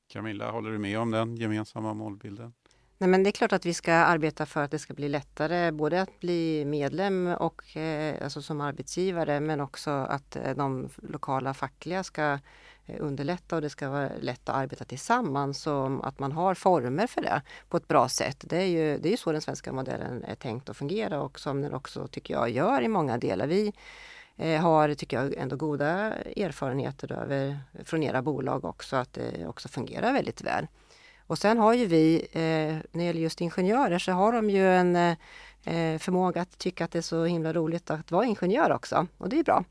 Camilla, 0.08 0.52
håller 0.52 0.72
du 0.72 0.78
med 0.78 1.00
om 1.00 1.12
den 1.12 1.36
gemensamma 1.36 1.94
målbilden? 1.94 2.54
Nej, 3.02 3.10
men 3.10 3.24
det 3.24 3.30
är 3.30 3.32
klart 3.32 3.54
att 3.54 3.66
vi 3.66 3.74
ska 3.74 3.94
arbeta 3.94 4.46
för 4.46 4.64
att 4.64 4.72
det 4.72 4.80
ska 4.80 4.94
bli 4.94 5.10
lättare 5.10 5.72
både 5.72 6.02
att 6.02 6.20
bli 6.20 6.66
medlem 6.66 7.28
och 7.28 7.78
eh, 7.78 8.24
alltså 8.24 8.42
som 8.42 8.62
arbetsgivare 8.62 9.40
men 9.40 9.62
också 9.62 9.92
att 9.92 10.36
eh, 10.36 10.56
de 10.56 10.90
lokala 11.02 11.54
fackliga 11.54 12.04
ska 12.04 12.40
eh, 12.86 12.96
underlätta 13.00 13.56
och 13.56 13.62
det 13.62 13.70
ska 13.70 13.90
vara 13.90 14.10
lätt 14.20 14.50
att 14.50 14.56
arbeta 14.56 14.86
tillsammans 14.86 15.68
och 15.68 16.08
att 16.08 16.20
man 16.20 16.32
har 16.32 16.56
former 16.56 17.08
för 17.08 17.22
det 17.22 17.42
på 17.70 17.78
ett 17.78 17.88
bra 17.88 18.10
sätt. 18.10 18.44
Det 18.48 18.58
är 18.58 18.66
ju 18.66 18.98
det 18.98 19.14
är 19.14 19.18
så 19.18 19.32
den 19.32 19.42
svenska 19.42 19.74
modellen 19.74 20.24
är 20.24 20.36
tänkt 20.36 20.70
att 20.70 20.78
fungera 20.78 21.22
och 21.22 21.40
som 21.40 21.62
den 21.62 21.74
också 21.74 22.08
tycker 22.08 22.34
jag 22.34 22.50
gör 22.50 22.82
i 22.82 22.88
många 22.88 23.18
delar. 23.18 23.48
Vi 23.48 23.74
eh, 24.38 24.62
har, 24.62 24.94
tycker 24.94 25.22
jag, 25.22 25.34
ändå 25.34 25.56
goda 25.56 26.14
erfarenheter 26.38 27.12
över, 27.12 27.60
från 27.84 28.04
era 28.04 28.22
bolag 28.22 28.66
också, 28.66 28.96
att 28.96 29.14
det 29.14 29.48
också 29.48 29.68
fungerar 29.68 30.14
väldigt 30.14 30.42
väl. 30.42 30.68
Och 31.32 31.38
sen 31.38 31.58
har 31.58 31.74
ju 31.74 31.86
vi, 31.86 32.28
eh, 32.32 32.42
när 32.42 32.82
det 32.92 33.04
gäller 33.04 33.22
just 33.22 33.42
ingenjörer, 33.42 34.00
så 34.00 34.12
har 34.12 34.34
de 34.34 34.50
ju 34.50 34.74
en 34.74 34.96
eh, 34.96 35.12
eh, 35.66 36.00
förmåga 36.00 36.42
att 36.42 36.58
tycka 36.58 36.86
att 36.86 36.92
det 36.92 36.98
är 36.98 37.02
så 37.02 37.26
himla 37.26 37.54
roligt 37.54 37.92
att 37.92 38.12
vara 38.12 38.26
ingenjör 38.26 38.72
också. 38.72 39.08
Och 39.18 39.30
det 39.30 39.40
är 39.40 39.44
bra. 39.44 39.64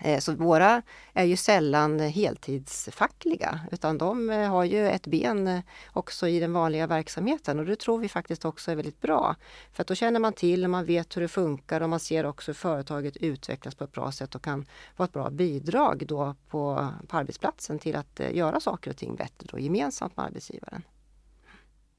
Eh, 0.00 0.20
så 0.20 0.34
våra 0.34 0.82
är 1.12 1.24
ju 1.24 1.36
sällan 1.36 2.00
heltidsfackliga 2.00 3.60
utan 3.72 3.98
de 3.98 4.30
eh, 4.30 4.50
har 4.50 4.64
ju 4.64 4.88
ett 4.88 5.06
ben 5.06 5.46
eh, 5.46 5.60
också 5.92 6.28
i 6.28 6.40
den 6.40 6.52
vanliga 6.52 6.86
verksamheten 6.86 7.58
och 7.58 7.66
det 7.66 7.76
tror 7.76 7.98
vi 7.98 8.08
faktiskt 8.08 8.44
också 8.44 8.70
är 8.70 8.76
väldigt 8.76 9.00
bra. 9.00 9.36
För 9.72 9.84
då 9.84 9.94
känner 9.94 10.20
man 10.20 10.32
till 10.32 10.64
och 10.64 10.70
man 10.70 10.84
vet 10.84 11.16
hur 11.16 11.22
det 11.22 11.28
funkar 11.28 11.80
och 11.80 11.88
man 11.88 12.00
ser 12.00 12.26
också 12.26 12.48
hur 12.48 12.54
företaget 12.54 13.16
utvecklas 13.16 13.74
på 13.74 13.84
ett 13.84 13.92
bra 13.92 14.12
sätt 14.12 14.34
och 14.34 14.42
kan 14.42 14.66
vara 14.96 15.06
ett 15.06 15.12
bra 15.12 15.30
bidrag 15.30 16.02
då 16.06 16.34
på, 16.48 16.88
på 17.08 17.16
arbetsplatsen 17.16 17.78
till 17.78 17.96
att 17.96 18.20
göra 18.32 18.60
saker 18.60 18.90
och 18.90 18.96
ting 18.96 19.16
bättre 19.16 19.48
då, 19.50 19.58
gemensamt 19.58 20.16
med 20.16 20.26
arbetsgivaren. 20.26 20.82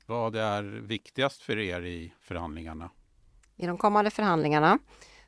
Vad 0.05 0.35
är 0.35 0.63
viktigast 0.63 1.41
för 1.41 1.59
er 1.59 1.81
i 1.81 2.13
förhandlingarna? 2.21 2.89
I 3.55 3.65
de 3.65 3.77
kommande 3.77 4.11
förhandlingarna 4.11 4.79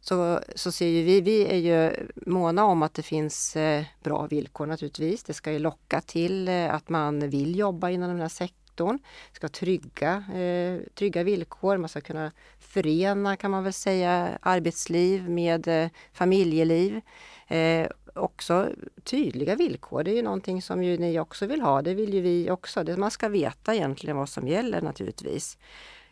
så, 0.08 0.40
så 0.56 0.72
ser 0.72 0.88
ju 0.88 1.04
vi, 1.04 1.22
vi 1.22 1.46
är 1.46 1.58
ju 1.58 2.08
måna 2.26 2.66
om 2.66 2.84
att 2.84 2.94
det 2.94 3.04
finns 3.04 3.56
eh, 3.56 3.84
bra 4.04 4.28
villkor 4.28 4.66
naturligtvis. 4.66 5.24
Det 5.24 5.34
ska 5.34 5.52
ju 5.52 5.60
locka 5.60 6.02
till 6.02 6.48
eh, 6.48 6.74
att 6.74 6.90
man 6.90 7.30
vill 7.30 7.56
jobba 7.56 7.90
inom 7.90 8.10
den 8.10 8.20
här 8.20 8.28
sektorn. 8.28 9.00
Det 9.32 9.36
ska 9.36 9.48
trygga, 9.48 10.24
eh, 10.36 10.80
trygga 10.94 11.24
villkor. 11.24 11.78
Man 11.78 11.90
ska 11.90 12.02
kunna 12.02 12.32
förena 12.60 13.36
kan 13.36 13.52
man 13.52 13.64
väl 13.64 13.74
säga 13.74 14.38
arbetsliv 14.42 15.30
med 15.30 15.90
familjeliv. 16.14 17.02
Eh, 17.48 17.88
också 18.14 18.70
tydliga 19.04 19.56
villkor. 19.56 20.04
Det 20.04 20.12
är 20.12 20.16
ju 20.16 20.22
någonting 20.22 20.62
som 20.62 20.84
ju 20.84 20.98
ni 20.98 21.20
också 21.20 21.46
vill 21.46 21.62
ha. 21.62 21.82
Det 21.82 21.94
vill 21.94 22.14
ju 22.14 22.22
vi 22.22 22.52
också. 22.52 22.84
Det, 22.84 22.98
man 22.98 23.12
ska 23.12 23.30
veta 23.30 23.76
egentligen 23.76 24.18
vad 24.18 24.30
som 24.30 24.48
gäller 24.48 24.82
naturligtvis. 24.82 25.58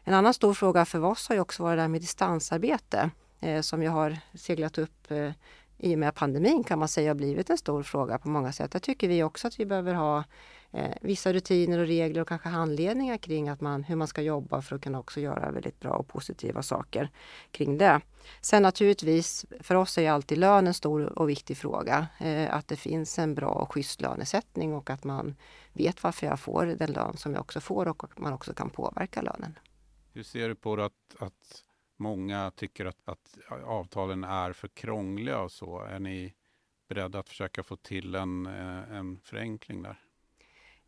En 0.04 0.14
annan 0.14 0.34
stor 0.34 0.54
fråga 0.54 0.86
för 0.86 1.04
oss 1.04 1.28
har 1.28 1.36
ju 1.36 1.42
också 1.42 1.64
varit 1.64 1.78
det 1.78 1.82
här 1.82 1.88
med 1.88 2.02
distansarbete 2.02 3.10
Eh, 3.44 3.62
som 3.62 3.84
ju 3.84 3.90
har 3.90 4.18
seglat 4.34 4.78
upp 4.78 5.12
eh, 5.12 5.32
i 5.78 5.96
och 5.96 6.00
med 6.00 6.16
pandemin 6.16 6.64
kan 6.64 6.80
man 6.80 6.88
säga 6.88 7.10
har 7.10 7.16
blivit 7.16 7.50
en 7.50 7.58
stor 7.58 7.84
fråga 7.84 8.18
på 8.18 8.30
många 8.30 8.52
sätt. 8.52 8.72
Där 8.72 8.80
tycker 8.80 9.08
vi 9.08 9.24
också 9.24 9.48
att 9.48 9.60
vi 9.60 9.66
behöver 9.66 9.94
ha 9.94 10.24
eh, 10.72 10.96
vissa 11.02 11.34
rutiner 11.34 11.80
och 11.80 11.88
regler 11.88 12.22
och 12.22 12.28
kanske 12.28 12.50
handledningar 12.50 13.18
kring 13.18 13.50
att 13.50 13.62
man, 13.62 13.84
hur 13.84 13.96
man 13.96 14.08
ska 14.08 14.22
jobba 14.22 14.62
för 14.62 14.76
att 14.76 14.82
kunna 14.82 15.00
också 15.00 15.20
göra 15.20 15.52
väldigt 15.52 15.80
bra 15.80 15.92
och 15.92 16.08
positiva 16.08 16.62
saker 16.62 17.10
kring 17.52 17.78
det. 17.78 18.02
Sen 18.42 18.64
naturligtvis, 18.64 19.46
för 19.60 19.76
oss 19.76 19.98
är 19.98 20.02
ju 20.02 20.08
alltid 20.08 20.38
lön 20.38 20.68
en 20.68 20.74
stor 20.74 21.20
och 21.20 21.30
viktig 21.30 21.58
fråga. 21.58 22.08
Eh, 22.20 22.56
att 22.56 22.68
det 22.68 22.76
finns 22.76 23.20
en 23.20 23.36
bra 23.36 23.50
och 23.50 23.74
schysst 23.74 24.02
lönesättning 24.02 24.74
och 24.74 24.90
att 24.90 25.04
man 25.04 25.36
vet 25.74 26.04
varför 26.04 26.28
jag 26.28 26.40
får 26.40 26.66
den 26.66 26.92
lön 26.92 27.18
som 27.18 27.34
jag 27.34 27.42
också 27.42 27.60
får 27.60 27.88
och 27.88 28.04
att 28.04 28.20
man 28.20 28.34
också 28.34 28.54
kan 28.54 28.70
påverka 28.70 29.22
lönen. 29.22 29.60
Hur 30.14 30.24
ser 30.24 30.50
du 30.50 30.56
på 30.56 30.76
det 30.76 30.86
att, 30.86 31.16
att 31.20 31.64
Många 32.04 32.52
tycker 32.52 32.86
att, 32.86 32.98
att 33.06 33.38
avtalen 33.66 34.24
är 34.24 34.54
för 34.54 34.68
krångliga 34.68 35.40
och 35.40 35.52
så. 35.52 35.80
Är 35.80 36.00
ni 36.00 36.34
beredda 36.88 37.20
att 37.20 37.30
försöka 37.30 37.64
få 37.64 37.76
till 37.76 38.16
en, 38.16 38.46
eh, 38.46 38.98
en 38.98 39.20
förenkling 39.20 39.84
där? 39.84 40.00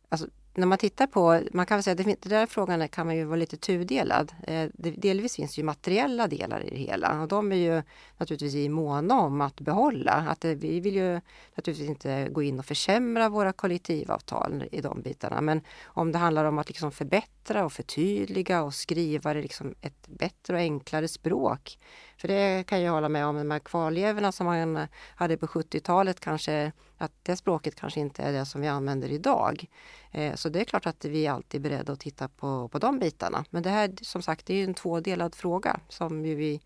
Alltså, 0.08 0.28
när 0.56 0.66
man 0.66 0.78
tittar 0.78 1.06
på, 1.06 1.40
man 1.52 1.66
kan 1.66 1.76
väl 1.76 1.82
säga 1.82 1.92
att 1.92 2.22
den 2.22 2.30
där 2.30 2.46
frågan 2.46 2.88
kan 2.88 3.06
man 3.06 3.16
ju 3.16 3.24
vara 3.24 3.36
lite 3.36 3.56
tudelad. 3.56 4.32
Eh, 4.42 4.68
delvis 4.76 5.36
finns 5.36 5.58
ju 5.58 5.62
materiella 5.62 6.26
delar 6.26 6.60
i 6.66 6.70
det 6.70 6.76
hela 6.76 7.22
och 7.22 7.28
de 7.28 7.52
är 7.52 7.56
ju 7.56 7.82
naturligtvis 8.16 8.54
i 8.54 8.68
måna 8.68 9.20
om 9.20 9.40
att 9.40 9.60
behålla. 9.60 10.12
Att 10.12 10.44
eh, 10.44 10.50
vi 10.50 10.80
vill 10.80 10.94
ju 10.94 11.20
naturligtvis 11.54 11.88
inte 11.88 12.28
gå 12.28 12.42
in 12.42 12.58
och 12.58 12.66
försämra 12.66 13.28
våra 13.28 13.52
kollektivavtal 13.52 14.64
i 14.72 14.80
de 14.80 15.02
bitarna. 15.02 15.40
Men 15.40 15.60
om 15.84 16.12
det 16.12 16.18
handlar 16.18 16.44
om 16.44 16.58
att 16.58 16.68
liksom 16.68 16.92
förbättra 16.92 17.64
och 17.64 17.72
förtydliga 17.72 18.62
och 18.62 18.74
skriva 18.74 19.34
det 19.34 19.42
liksom 19.42 19.74
ett 19.80 20.08
bättre 20.08 20.54
och 20.54 20.60
enklare 20.60 21.08
språk 21.08 21.78
för 22.16 22.28
det 22.28 22.66
kan 22.66 22.82
jag 22.82 22.92
hålla 22.92 23.08
med 23.08 23.26
om, 23.26 23.36
de 23.36 23.50
här 23.50 23.58
kvarlevorna 23.58 24.32
som 24.32 24.46
man 24.46 24.86
hade 25.14 25.36
på 25.36 25.46
70-talet 25.46 26.20
kanske, 26.20 26.72
att 26.96 27.12
det 27.22 27.36
språket 27.36 27.74
kanske 27.74 28.00
inte 28.00 28.22
är 28.22 28.32
det 28.32 28.46
som 28.46 28.60
vi 28.60 28.68
använder 28.68 29.08
idag. 29.08 29.66
Eh, 30.12 30.34
så 30.34 30.48
det 30.48 30.60
är 30.60 30.64
klart 30.64 30.86
att 30.86 31.04
vi 31.04 31.26
är 31.26 31.32
alltid 31.32 31.60
beredda 31.60 31.92
att 31.92 32.00
titta 32.00 32.28
på, 32.28 32.68
på 32.68 32.78
de 32.78 32.98
bitarna. 32.98 33.44
Men 33.50 33.62
det 33.62 33.70
här 33.70 33.94
som 34.02 34.22
sagt, 34.22 34.46
det 34.46 34.54
är 34.54 34.64
en 34.64 34.74
tvådelad 34.74 35.34
fråga 35.34 35.80
som 35.88 36.22
vi 36.22 36.60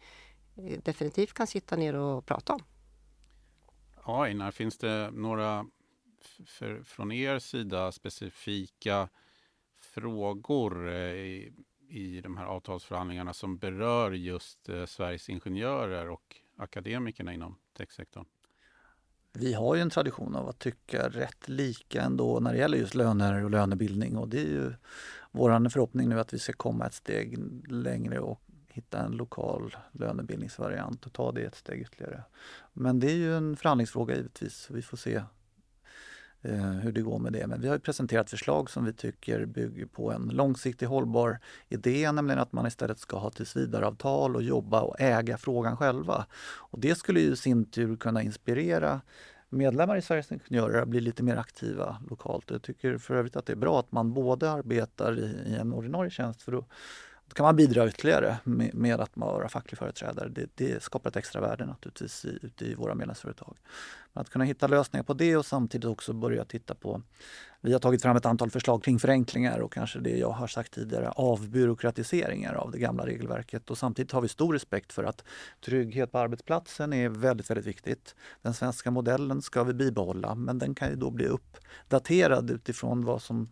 eh, 0.57 0.79
definitivt 0.83 1.33
kan 1.33 1.47
sitta 1.47 1.77
ner 1.77 1.95
och 1.95 2.27
prata 2.27 2.53
om. 2.53 2.63
Ja, 4.07 4.27
Einar, 4.27 4.51
finns 4.51 4.79
det 4.79 5.11
några 5.13 5.67
för, 6.47 6.83
från 6.83 7.13
er 7.13 7.39
sida 7.39 7.93
specifika 7.93 9.09
frågor 9.81 10.89
eh, 10.89 11.53
i 11.91 12.21
de 12.21 12.37
här 12.37 12.45
avtalsförhandlingarna 12.45 13.33
som 13.33 13.59
berör 13.59 14.13
just 14.13 14.69
eh, 14.69 14.85
Sveriges 14.87 15.29
ingenjörer 15.29 16.09
och 16.09 16.37
akademikerna 16.57 17.33
inom 17.33 17.57
techsektorn? 17.77 18.25
Vi 19.33 19.53
har 19.53 19.75
ju 19.75 19.81
en 19.81 19.91
tradition 19.91 20.37
av 20.37 20.49
att 20.49 20.59
tycka 20.59 21.09
rätt 21.09 21.49
lika 21.49 22.03
ändå 22.03 22.41
när 22.41 22.53
det 22.53 22.59
gäller 22.59 22.79
just 22.79 22.95
löner 22.95 23.45
och 23.45 23.51
lönebildning 23.51 24.17
och 24.17 24.29
det 24.29 24.41
är 24.41 24.49
ju 24.49 24.73
vår 25.31 25.69
förhoppning 25.69 26.09
nu 26.09 26.21
att 26.21 26.35
vi 26.35 26.39
ska 26.39 26.53
komma 26.53 26.87
ett 26.87 26.95
steg 26.95 27.39
längre 27.73 28.19
och 28.19 28.43
hitta 28.69 28.99
en 28.99 29.13
lokal 29.13 29.77
lönebildningsvariant 29.93 31.07
och 31.07 31.13
ta 31.13 31.33
det 31.33 31.43
ett 31.43 31.55
steg 31.55 31.81
ytterligare. 31.81 32.23
Men 32.73 33.01
det 33.01 33.11
är 33.11 33.17
ju 33.17 33.37
en 33.37 33.57
förhandlingsfråga 33.57 34.17
givetvis. 34.17 34.71
Vi 34.71 34.83
får 34.83 34.97
se 34.97 35.23
Eh, 36.43 36.71
hur 36.71 36.93
det 36.93 37.01
går 37.01 37.19
med 37.19 37.33
det. 37.33 37.47
Men 37.47 37.61
vi 37.61 37.69
har 37.69 37.79
presenterat 37.79 38.31
förslag 38.31 38.71
som 38.71 38.85
vi 38.85 38.93
tycker 38.93 39.47
bygger 39.47 39.87
på 39.87 40.13
en 40.13 40.29
långsiktig 40.29 40.87
hållbar 40.87 41.39
idé, 41.69 42.13
nämligen 42.13 42.39
att 42.39 42.53
man 42.53 42.67
istället 42.67 42.99
ska 42.99 43.19
ha 43.19 43.31
tillsvidareavtal 43.31 44.37
och 44.37 44.43
jobba 44.43 44.81
och 44.81 45.01
äga 45.01 45.39
frågan 45.39 45.77
själva. 45.77 46.27
Och 46.43 46.81
det 46.81 46.95
skulle 46.95 47.21
ju 47.21 47.33
i 47.33 47.37
sin 47.37 47.65
tur 47.65 47.97
kunna 47.97 48.23
inspirera 48.23 49.01
medlemmar 49.49 49.97
i 49.97 50.03
Sveriges 50.03 50.33
Ingenjörer 50.33 50.83
att 50.83 50.89
bli 50.89 51.01
lite 51.01 51.23
mer 51.23 51.37
aktiva 51.37 51.97
lokalt. 52.11 52.51
Jag 52.51 52.63
tycker 52.63 52.99
för 52.99 53.15
övrigt 53.15 53.37
att 53.37 53.47
det 53.47 53.53
är 53.53 53.57
bra 53.57 53.81
att 53.81 53.93
man 53.93 54.13
både 54.13 54.51
arbetar 54.51 55.19
i, 55.19 55.51
i 55.51 55.57
en 55.57 55.73
ordinarie 55.73 56.11
tjänst 56.11 56.43
för 56.43 56.53
då 56.53 56.65
då 57.31 57.35
kan 57.35 57.45
man 57.45 57.57
bidra 57.57 57.89
ytterligare 57.89 58.37
med, 58.45 58.75
med 58.75 59.01
att 59.01 59.11
vara 59.15 59.49
facklig 59.49 59.79
företrädare. 59.79 60.29
Det, 60.29 60.51
det 60.55 60.83
skapar 60.83 61.11
ett 61.11 61.17
extra 61.17 61.41
värde 61.41 61.67
naturligtvis 61.67 62.25
i, 62.25 62.39
ute 62.43 62.65
i 62.65 62.75
våra 62.75 62.95
medlemsföretag. 62.95 63.57
Men 64.13 64.21
att 64.21 64.31
kunna 64.31 64.45
hitta 64.45 64.67
lösningar 64.67 65.05
på 65.05 65.15
det 65.15 65.37
och 65.37 65.47
samtidigt 65.47 65.85
också 65.85 66.13
börja 66.13 66.45
titta 66.45 66.75
på... 66.75 67.03
Vi 67.61 67.73
har 67.73 67.81
tagit 67.81 68.03
fram 68.03 68.17
ett 68.17 68.27
antal 68.27 68.51
förslag 68.51 68.83
kring 68.83 68.99
förenklingar 68.99 69.59
och 69.59 69.73
kanske 69.73 69.99
det 69.99 70.19
jag 70.19 70.31
har 70.31 70.47
sagt 70.47 70.73
tidigare, 70.73 71.11
avbyråkratiseringar 71.11 72.55
av 72.55 72.71
det 72.71 72.79
gamla 72.79 73.07
regelverket. 73.07 73.71
Och 73.71 73.79
samtidigt 73.79 74.13
har 74.13 74.21
vi 74.21 74.29
stor 74.29 74.53
respekt 74.53 74.93
för 74.93 75.05
att 75.05 75.25
trygghet 75.65 76.13
på 76.13 76.19
arbetsplatsen 76.19 76.93
är 76.93 77.09
väldigt, 77.09 77.51
väldigt 77.51 77.67
viktigt. 77.67 78.15
Den 78.43 78.55
svenska 78.55 78.91
modellen 78.91 79.43
ska 79.43 79.65
vi 79.65 79.75
bibehålla 79.75 80.35
men 80.35 80.59
den 80.59 80.75
kan 80.75 80.89
ju 80.89 80.97
då 80.97 81.11
bli 81.11 81.27
uppdaterad 81.27 82.51
utifrån 82.51 83.05
vad 83.05 83.23
som 83.23 83.49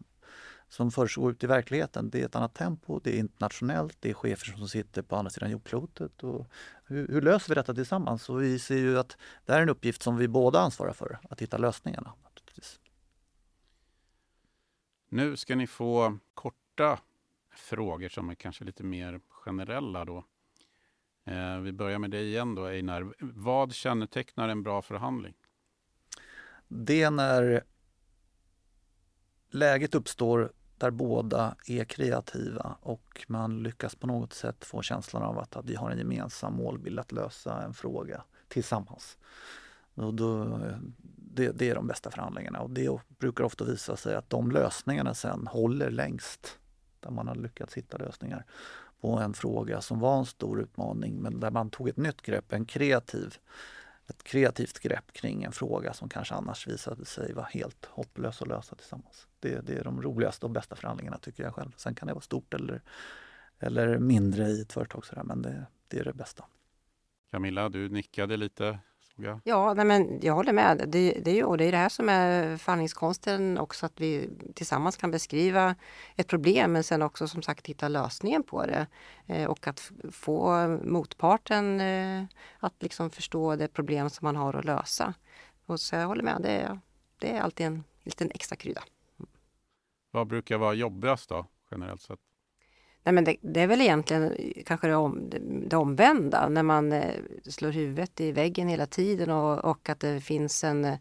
som 0.68 0.90
försiggår 0.90 1.30
ute 1.30 1.46
i 1.46 1.48
verkligheten. 1.48 2.10
Det 2.10 2.20
är 2.20 2.26
ett 2.26 2.36
annat 2.36 2.54
tempo, 2.54 3.00
det 3.04 3.16
är 3.16 3.18
internationellt, 3.18 3.96
det 4.00 4.10
är 4.10 4.14
chefer 4.14 4.56
som 4.56 4.68
sitter 4.68 5.02
på 5.02 5.16
andra 5.16 5.30
sidan 5.30 5.50
jordklotet. 5.50 6.22
Och 6.22 6.46
hur, 6.84 7.08
hur 7.08 7.22
löser 7.22 7.48
vi 7.48 7.54
detta 7.54 7.74
tillsammans? 7.74 8.28
Och 8.28 8.42
vi 8.42 8.58
ser 8.58 8.78
ju 8.78 8.98
att 8.98 9.16
det 9.46 9.52
här 9.52 9.58
är 9.58 9.62
en 9.62 9.68
uppgift 9.68 10.02
som 10.02 10.16
vi 10.16 10.28
båda 10.28 10.60
ansvarar 10.60 10.92
för, 10.92 11.18
att 11.30 11.42
hitta 11.42 11.58
lösningarna. 11.58 12.12
Nu 15.08 15.36
ska 15.36 15.56
ni 15.56 15.66
få 15.66 16.18
korta 16.34 16.98
frågor 17.54 18.08
som 18.08 18.30
är 18.30 18.34
kanske 18.34 18.64
lite 18.64 18.84
mer 18.84 19.20
generella 19.28 20.04
då. 20.04 20.24
Eh, 21.24 21.58
vi 21.58 21.72
börjar 21.72 21.98
med 21.98 22.10
dig 22.10 22.26
igen 22.26 22.54
då 22.54 22.64
Einar. 22.66 23.14
Vad 23.20 23.74
kännetecknar 23.74 24.48
en 24.48 24.62
bra 24.62 24.82
förhandling? 24.82 25.34
Det 26.68 27.02
är 27.02 27.10
när 27.10 27.64
läget 29.50 29.94
uppstår 29.94 30.52
där 30.80 30.90
båda 30.90 31.54
är 31.66 31.84
kreativa 31.84 32.76
och 32.80 33.24
man 33.28 33.62
lyckas 33.62 33.94
på 33.94 34.06
något 34.06 34.32
sätt 34.32 34.64
få 34.64 34.82
känslan 34.82 35.22
av 35.22 35.38
att, 35.38 35.56
att 35.56 35.66
vi 35.66 35.74
har 35.74 35.90
en 35.90 35.98
gemensam 35.98 36.54
målbild 36.54 36.98
att 36.98 37.12
lösa 37.12 37.62
en 37.62 37.74
fråga 37.74 38.22
tillsammans. 38.48 39.18
Och 39.94 40.14
då, 40.14 40.44
det, 41.16 41.52
det, 41.52 41.70
är 41.70 41.74
de 41.74 41.86
bästa 41.86 42.10
förhandlingarna 42.10 42.60
och 42.60 42.70
det 42.70 43.00
brukar 43.18 43.44
ofta 43.44 43.64
visa 43.64 43.96
sig 43.96 44.14
att 44.14 44.30
de 44.30 44.50
lösningarna 44.50 45.14
sen 45.14 45.46
håller 45.46 45.90
längst. 45.90 46.58
Där 47.00 47.10
man 47.10 47.28
har 47.28 47.34
lyckats 47.34 47.74
hitta 47.74 47.96
lösningar 47.96 48.44
på 49.00 49.18
en 49.18 49.34
fråga 49.34 49.80
som 49.80 50.00
var 50.00 50.18
en 50.18 50.26
stor 50.26 50.60
utmaning 50.60 51.16
men 51.16 51.40
där 51.40 51.50
man 51.50 51.70
tog 51.70 51.88
ett 51.88 51.96
nytt 51.96 52.22
grepp, 52.22 52.52
en 52.52 52.64
kreativ, 52.64 53.36
ett 54.08 54.22
kreativt 54.22 54.78
grepp 54.78 55.12
kring 55.12 55.44
en 55.44 55.52
fråga 55.52 55.92
som 55.92 56.08
kanske 56.08 56.34
annars 56.34 56.66
visade 56.66 57.04
sig 57.04 57.32
vara 57.32 57.46
helt 57.46 57.84
hopplös 57.84 58.42
att 58.42 58.48
lösa 58.48 58.76
tillsammans. 58.76 59.26
Det, 59.40 59.60
det 59.66 59.78
är 59.78 59.84
de 59.84 60.02
roligaste 60.02 60.46
och 60.46 60.50
bästa 60.50 60.76
förhandlingarna 60.76 61.18
tycker 61.18 61.42
jag 61.42 61.54
själv. 61.54 61.72
Sen 61.76 61.94
kan 61.94 62.08
det 62.08 62.14
vara 62.14 62.22
stort 62.22 62.54
eller, 62.54 62.82
eller 63.58 63.98
mindre 63.98 64.48
i 64.48 64.60
ett 64.60 64.72
företag 64.72 65.06
sådär, 65.06 65.22
men 65.22 65.42
det, 65.42 65.66
det 65.88 65.98
är 65.98 66.04
det 66.04 66.12
bästa. 66.12 66.44
Camilla, 67.30 67.68
du 67.68 67.88
nickade 67.88 68.36
lite 68.36 68.78
fråga. 69.18 69.40
Ja, 69.44 69.74
nej 69.74 69.84
men 69.84 70.20
jag 70.22 70.34
håller 70.34 70.52
med. 70.52 70.84
Det, 70.88 71.12
det, 71.24 71.44
och 71.44 71.58
det 71.58 71.64
är 71.64 71.72
det 71.72 71.78
här 71.78 71.88
som 71.88 72.08
är 72.08 72.56
förhandlingskonsten 72.56 73.58
också, 73.58 73.86
att 73.86 74.00
vi 74.00 74.30
tillsammans 74.54 74.96
kan 74.96 75.10
beskriva 75.10 75.74
ett 76.16 76.26
problem 76.26 76.72
men 76.72 76.84
sen 76.84 77.02
också 77.02 77.28
som 77.28 77.42
sagt 77.42 77.66
hitta 77.66 77.88
lösningen 77.88 78.42
på 78.42 78.66
det. 78.66 78.86
Eh, 79.26 79.50
och 79.50 79.66
att 79.66 79.92
få 80.12 80.68
motparten 80.84 81.80
eh, 81.80 82.24
att 82.58 82.74
liksom 82.82 83.10
förstå 83.10 83.56
det 83.56 83.68
problem 83.68 84.10
som 84.10 84.24
man 84.24 84.36
har 84.36 84.54
att 84.54 84.64
lösa. 84.64 85.14
Och 85.66 85.80
så 85.80 85.96
jag 85.96 86.06
håller 86.06 86.22
med, 86.22 86.40
det 86.42 86.50
är, 86.50 86.78
det 87.18 87.36
är 87.36 87.40
alltid 87.40 87.66
en 87.66 87.84
liten 88.02 88.30
extra 88.30 88.56
krydda. 88.56 88.82
Vad 90.10 90.26
brukar 90.26 90.58
vara 90.58 90.74
jobbigast 90.74 91.28
då, 91.28 91.46
generellt 91.70 92.00
sett? 92.00 92.20
Nej, 93.08 93.12
men 93.12 93.24
det, 93.24 93.36
det, 93.40 93.60
är 93.60 93.66
väl 93.66 93.80
egentligen 93.80 94.52
kanske 94.66 94.88
det, 94.88 94.94
om, 94.94 95.30
det 95.68 95.76
omvända, 95.76 96.48
när 96.48 96.62
man 96.62 96.92
eh, 96.92 97.14
slår 97.46 97.70
huvudet 97.70 98.20
i 98.20 98.32
väggen 98.32 98.68
hela 98.68 98.86
tiden 98.86 99.30
och, 99.30 99.64
och 99.64 99.88
att 99.88 100.00
det 100.00 100.20
finns 100.20 100.64
en 100.64 100.84
eh, 100.84 100.98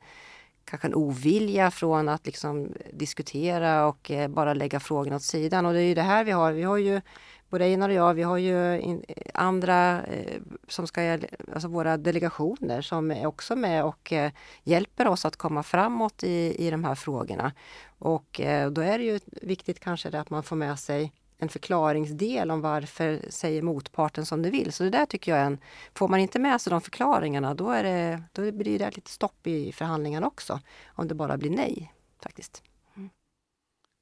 kanske 0.65 0.87
en 0.87 0.93
ovilja 0.93 1.71
från 1.71 2.09
att 2.09 2.25
liksom 2.25 2.73
diskutera 2.93 3.87
och 3.87 4.11
eh, 4.11 4.27
bara 4.27 4.53
lägga 4.53 4.79
frågorna 4.79 5.15
åt 5.15 5.23
sidan. 5.23 5.65
Och 5.65 5.73
det 5.73 5.81
är 5.81 5.85
ju 5.85 5.93
det 5.95 6.01
här 6.01 6.23
vi 6.23 6.31
har. 6.31 6.51
Vi 6.51 6.63
har 6.63 6.77
ju 6.77 7.01
både 7.49 7.65
Einar 7.65 7.89
och 7.89 7.95
jag, 7.95 8.13
vi 8.13 8.23
har 8.23 8.37
ju 8.37 8.79
in, 8.79 9.03
eh, 9.07 9.31
andra 9.33 10.05
eh, 10.05 10.41
som 10.67 10.87
ska, 10.87 11.19
alltså 11.53 11.67
våra 11.67 11.97
delegationer 11.97 12.81
som 12.81 13.11
är 13.11 13.25
också 13.25 13.55
med 13.55 13.85
och 13.85 14.13
eh, 14.13 14.31
hjälper 14.63 15.07
oss 15.07 15.25
att 15.25 15.35
komma 15.35 15.63
framåt 15.63 16.23
i, 16.23 16.67
i 16.67 16.71
de 16.71 16.83
här 16.83 16.95
frågorna. 16.95 17.51
Och 17.99 18.41
eh, 18.41 18.71
då 18.71 18.81
är 18.81 18.97
det 18.97 19.03
ju 19.03 19.19
viktigt 19.41 19.79
kanske 19.79 20.19
att 20.19 20.29
man 20.29 20.43
får 20.43 20.55
med 20.55 20.79
sig 20.79 21.11
en 21.37 21.49
förklaringsdel 21.49 22.51
om 22.51 22.61
varför 22.61 23.21
säger 23.29 23.61
motparten 23.61 24.25
som 24.25 24.41
det 24.41 24.49
vill. 24.49 24.73
Så 24.73 24.83
det 24.83 24.89
där 24.89 25.05
tycker 25.05 25.31
jag 25.31 25.41
är 25.41 25.45
en... 25.45 25.57
Får 25.93 26.07
man 26.07 26.19
inte 26.19 26.39
med 26.39 26.61
sig 26.61 26.71
de 26.71 26.81
förklaringarna 26.81 27.53
då, 27.53 27.69
är 27.69 27.83
det, 27.83 28.23
då 28.31 28.51
blir 28.51 28.79
det 28.79 28.95
lite 28.95 29.11
stopp 29.11 29.47
i 29.47 29.71
förhandlingarna 29.71 30.27
också. 30.27 30.59
Om 30.87 31.07
det 31.07 31.15
bara 31.15 31.37
blir 31.37 31.49
nej 31.49 31.93
faktiskt. 32.23 32.63
Mm. 32.95 33.09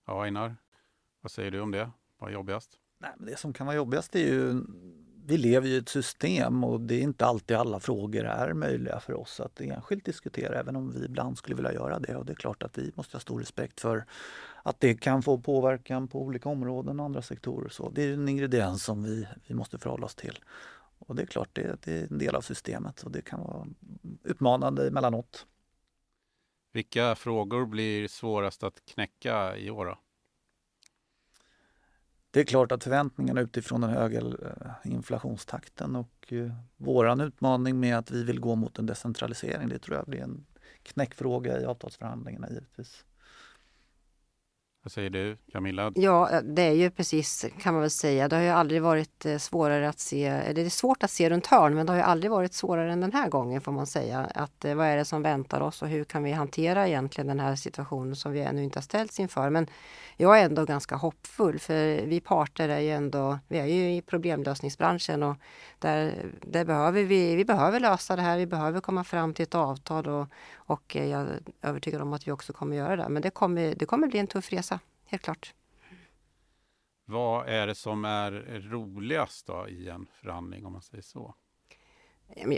Ja, 0.07 0.25
Einar, 0.25 0.55
vad 1.21 1.31
säger 1.31 1.51
du 1.51 1.61
om 1.61 1.71
det? 1.71 1.89
Vad 2.19 2.29
är 2.29 2.33
jobbigast? 2.33 2.79
Nej, 2.99 3.11
men 3.17 3.27
det 3.27 3.39
som 3.39 3.53
kan 3.53 3.67
vara 3.67 3.75
jobbigast 3.75 4.15
är 4.15 4.19
ju 4.19 4.61
vi 5.27 5.37
lever 5.37 5.67
i 5.67 5.77
ett 5.77 5.89
system 5.89 6.63
och 6.63 6.81
det 6.81 6.95
är 6.95 7.01
inte 7.01 7.25
alltid 7.25 7.57
alla 7.57 7.79
frågor 7.79 8.23
är 8.25 8.53
möjliga 8.53 8.99
för 8.99 9.13
oss 9.13 9.39
att 9.39 9.61
enskilt 9.61 10.05
diskutera, 10.05 10.59
även 10.59 10.75
om 10.75 10.91
vi 10.91 11.05
ibland 11.05 11.37
skulle 11.37 11.55
vilja 11.55 11.73
göra 11.73 11.99
det. 11.99 12.15
Och 12.15 12.25
det 12.25 12.33
är 12.33 12.35
klart 12.35 12.63
att 12.63 12.77
vi 12.77 12.91
måste 12.95 13.15
ha 13.15 13.19
stor 13.19 13.39
respekt 13.39 13.81
för 13.81 14.05
att 14.65 14.79
det 14.79 14.95
kan 14.95 15.21
få 15.21 15.37
påverkan 15.37 16.07
på 16.07 16.21
olika 16.21 16.49
områden 16.49 16.99
och 16.99 17.05
andra 17.05 17.21
sektorer. 17.21 17.69
Så 17.69 17.89
det 17.89 18.03
är 18.03 18.13
en 18.13 18.29
ingrediens 18.29 18.83
som 18.83 19.03
vi, 19.03 19.27
vi 19.47 19.55
måste 19.55 19.77
förhålla 19.77 20.05
oss 20.05 20.15
till. 20.15 20.39
Och 20.99 21.15
det 21.15 21.21
är 21.21 21.25
klart, 21.25 21.49
det, 21.53 21.77
det 21.83 21.93
är 21.93 22.07
en 22.11 22.17
del 22.17 22.35
av 22.35 22.41
systemet 22.41 23.03
och 23.03 23.11
det 23.11 23.21
kan 23.21 23.39
vara 23.39 23.67
utmanande 24.23 24.87
emellanåt. 24.87 25.45
Vilka 26.71 27.15
frågor 27.15 27.65
blir 27.65 28.07
svårast 28.07 28.63
att 28.63 28.85
knäcka 28.85 29.57
i 29.57 29.69
år? 29.69 29.85
Då? 29.85 29.97
Det 32.31 32.39
är 32.39 32.45
klart 32.45 32.71
att 32.71 32.83
förväntningarna 32.83 33.41
utifrån 33.41 33.81
den 33.81 33.89
höga 33.89 34.19
eh, 34.19 34.91
inflationstakten 34.91 35.95
och 35.95 36.33
eh, 36.33 36.51
våran 36.77 37.21
utmaning 37.21 37.79
med 37.79 37.97
att 37.97 38.11
vi 38.11 38.23
vill 38.23 38.39
gå 38.39 38.55
mot 38.55 38.79
en 38.79 38.85
decentralisering, 38.85 39.69
det 39.69 39.79
tror 39.79 39.97
jag 39.97 40.05
blir 40.05 40.21
en 40.21 40.45
knäckfråga 40.83 41.61
i 41.61 41.65
avtalsförhandlingarna 41.65 42.49
givetvis. 42.49 43.05
Vad 44.85 44.91
säger 44.91 45.09
du 45.09 45.37
Camilla? 45.51 45.91
Ja, 45.95 46.31
eh, 46.31 46.41
det 46.41 46.61
är 46.61 46.71
ju 46.71 46.89
precis 46.89 47.45
kan 47.61 47.73
man 47.73 47.81
väl 47.81 47.89
säga. 47.89 48.27
Det 48.27 48.35
har 48.35 48.43
ju 48.43 48.49
aldrig 48.49 48.81
varit 48.81 49.25
eh, 49.25 49.37
svårare 49.37 49.89
att 49.89 49.99
se, 49.99 50.53
det 50.55 50.61
är 50.61 50.69
svårt 50.69 51.03
att 51.03 51.11
se 51.11 51.29
runt 51.29 51.47
hörn 51.47 51.75
men 51.75 51.85
det 51.85 51.91
har 51.91 51.97
ju 51.97 52.03
aldrig 52.03 52.31
varit 52.31 52.53
svårare 52.53 52.91
än 52.91 53.01
den 53.01 53.13
här 53.13 53.29
gången 53.29 53.61
får 53.61 53.71
man 53.71 53.87
säga. 53.87 54.31
Att 54.35 54.65
eh, 54.65 54.75
vad 54.75 54.87
är 54.87 54.97
det 54.97 55.05
som 55.05 55.21
väntar 55.21 55.61
oss 55.61 55.81
och 55.81 55.87
hur 55.87 56.03
kan 56.03 56.23
vi 56.23 56.31
hantera 56.31 56.87
egentligen 56.87 57.27
den 57.27 57.39
här 57.39 57.55
situationen 57.55 58.15
som 58.15 58.31
vi 58.31 58.41
ännu 58.41 58.63
inte 58.63 58.79
har 58.79 58.83
ställts 58.83 59.19
inför. 59.19 59.49
Men 59.49 59.67
jag 60.17 60.39
är 60.39 60.45
ändå 60.45 60.65
ganska 60.65 60.95
hoppfull 60.95 61.59
för 61.59 62.05
vi 62.05 62.19
parter 62.19 62.69
är 62.69 62.79
ju 62.79 62.91
ändå, 62.91 63.39
vi 63.47 63.59
är 63.59 63.65
ju 63.65 63.95
i 63.95 64.01
problemlösningsbranschen 64.01 65.23
och 65.23 65.35
där, 65.79 66.13
där 66.41 66.65
behöver 66.65 67.03
vi, 67.03 67.35
vi 67.35 67.45
behöver 67.45 67.79
lösa 67.79 68.15
det 68.15 68.21
här, 68.21 68.37
vi 68.37 68.45
behöver 68.45 68.79
komma 68.79 69.03
fram 69.03 69.33
till 69.33 69.43
ett 69.43 69.55
avtal 69.55 70.07
och, 70.07 70.27
och 70.55 70.95
jag 70.95 71.07
är 71.07 71.39
övertygad 71.61 72.01
om 72.01 72.13
att 72.13 72.27
vi 72.27 72.31
också 72.31 72.53
kommer 72.53 72.75
göra 72.75 72.95
det. 72.95 73.09
Men 73.09 73.21
det 73.21 73.29
kommer, 73.29 73.75
det 73.75 73.85
kommer 73.85 74.07
bli 74.07 74.19
en 74.19 74.27
tuff 74.27 74.51
resa, 74.51 74.74
helt 75.15 75.23
klart. 75.23 75.53
Vad 77.05 77.47
är 77.47 77.67
det 77.67 77.75
som 77.75 78.05
är 78.05 78.31
roligast 78.69 79.47
då 79.47 79.67
i 79.69 79.89
en 79.89 80.07
förhandling 80.21 80.65
om 80.65 80.73
man 80.73 80.81
säger 80.81 81.03
så? 81.03 81.35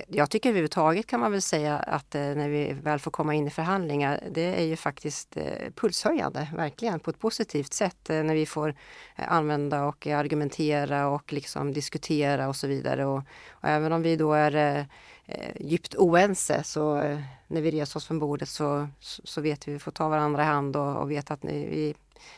Jag 0.07 0.29
tycker 0.29 0.49
överhuvudtaget 0.49 1.07
kan 1.07 1.19
man 1.19 1.31
väl 1.31 1.41
säga 1.41 1.77
att 1.77 2.15
eh, 2.15 2.21
när 2.21 2.49
vi 2.49 2.73
väl 2.73 2.99
får 2.99 3.11
komma 3.11 3.33
in 3.33 3.47
i 3.47 3.49
förhandlingar, 3.49 4.23
det 4.31 4.61
är 4.61 4.63
ju 4.63 4.75
faktiskt 4.75 5.37
eh, 5.37 5.71
pulshöjande, 5.75 6.47
verkligen 6.55 6.99
på 6.99 7.09
ett 7.09 7.19
positivt 7.19 7.73
sätt 7.73 8.09
eh, 8.09 8.23
när 8.23 8.35
vi 8.35 8.45
får 8.45 8.75
använda 9.15 9.85
och 9.85 10.07
argumentera 10.07 11.07
och 11.07 11.33
liksom 11.33 11.73
diskutera 11.73 12.47
och 12.47 12.55
så 12.55 12.67
vidare. 12.67 13.05
Och, 13.05 13.23
och 13.49 13.69
även 13.69 13.91
om 13.93 14.01
vi 14.01 14.15
då 14.15 14.33
är 14.33 14.87
Eh, 15.29 15.55
djupt 15.59 15.95
oense 15.95 16.63
så 16.63 16.97
eh, 16.97 17.21
när 17.47 17.61
vi 17.61 17.71
reser 17.71 17.97
oss 17.97 18.07
från 18.07 18.19
bordet 18.19 18.49
så, 18.49 18.87
så 18.99 19.41
vet 19.41 19.67
vi, 19.67 19.71
att 19.71 19.75
vi 19.75 19.79
får 19.79 19.91
ta 19.91 20.09
varandra 20.09 20.43
i 20.43 20.45
hand 20.45 20.75
och, 20.75 20.95
och 20.95 21.11
vet 21.11 21.31
att 21.31 21.45
vi 21.45 21.95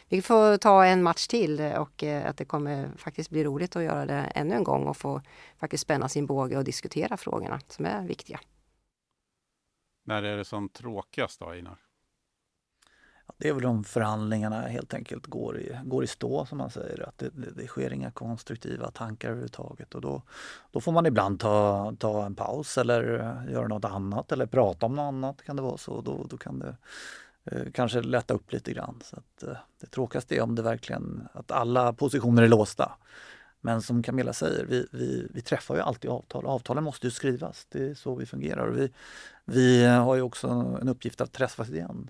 vi 0.08 0.22
får 0.22 0.58
ta 0.58 0.86
en 0.86 1.04
match 1.04 1.28
till 1.28 1.60
eh, 1.60 1.74
och 1.74 2.04
eh, 2.04 2.30
att 2.30 2.38
det 2.38 2.46
kommer 2.46 2.90
faktiskt 2.98 3.30
bli 3.30 3.44
roligt 3.44 3.76
att 3.76 3.84
göra 3.84 4.06
det 4.06 4.32
ännu 4.36 4.56
en 4.56 4.64
gång 4.64 4.88
och 4.88 4.98
få 4.98 5.22
faktiskt 5.58 5.84
spänna 5.84 6.10
sin 6.10 6.26
båge 6.26 6.58
och 6.58 6.64
diskutera 6.64 7.18
frågorna 7.18 7.60
som 7.68 7.86
är 7.86 8.08
viktiga. 8.08 8.40
När 10.06 10.24
är 10.24 10.38
det 10.38 10.46
som 10.46 10.70
tråkigast 10.70 11.40
då, 11.40 11.50
Einar? 11.50 11.78
Det 13.42 13.50
är 13.50 13.54
väl 13.54 13.66
om 13.66 13.84
förhandlingarna 13.84 14.62
helt 14.62 14.94
enkelt 14.94 15.28
går 15.28 15.60
i, 15.60 15.78
går 15.84 16.04
i 16.04 16.08
stå 16.08 16.46
som 16.46 16.58
man 16.58 16.70
säger. 16.70 17.08
Att 17.08 17.18
det, 17.18 17.30
det, 17.30 17.52
det 17.52 17.68
sker 17.68 17.94
inga 17.94 18.12
konstruktiva 18.12 18.92
tankar 18.92 19.30
överhuvudtaget. 19.30 19.96
Och 19.96 20.02
då, 20.02 20.22
då 20.72 20.82
får 20.82 20.92
man 20.92 21.06
ibland 21.06 21.40
ta, 21.40 21.94
ta 22.00 22.26
en 22.26 22.36
paus 22.36 22.78
eller 22.78 23.20
eh, 23.20 23.54
göra 23.54 23.68
något 23.68 23.86
annat 23.86 24.32
eller 24.32 24.46
prata 24.46 24.86
om 24.86 24.96
något 24.96 25.04
annat 25.04 25.42
kan 25.42 25.56
det 25.56 25.62
vara 25.62 25.78
så. 25.78 26.02
Då, 26.02 26.26
då 26.30 26.38
kan 26.38 26.60
det 26.60 26.76
Eh, 27.52 27.72
kanske 27.74 28.02
lätta 28.02 28.34
upp 28.34 28.52
lite 28.52 28.74
grann. 28.74 29.00
Så 29.04 29.16
att, 29.16 29.44
eh, 29.44 29.58
det 29.82 29.88
tråkigaste 29.88 30.36
är 30.36 30.42
om 30.42 30.56
det 30.56 30.62
verkligen, 30.62 31.28
att 31.34 31.52
alla 31.52 31.94
positioner 31.94 32.44
är 32.44 32.48
låsta. 32.48 32.92
Men 33.62 33.82
som 33.82 34.04
Camilla 34.04 34.34
säger, 34.34 34.66
vi, 34.66 34.88
vi, 34.92 35.28
vi 35.34 35.42
träffar 35.42 35.76
ju 35.76 35.82
alltid 35.82 36.12
avtal. 36.12 36.46
Avtalen 36.46 36.84
måste 36.84 37.08
ju 37.08 37.12
skrivas, 37.12 37.68
det 37.70 37.90
är 37.90 37.94
så 37.94 38.16
vi 38.16 38.26
fungerar. 38.26 38.68
Och 38.68 38.78
vi, 38.78 38.92
vi 39.46 39.86
har 39.86 40.16
ju 40.16 40.22
också 40.22 40.48
en 40.82 40.90
uppgift 40.90 41.22
att 41.22 41.32
träffas 41.34 41.70
igen. 41.70 42.10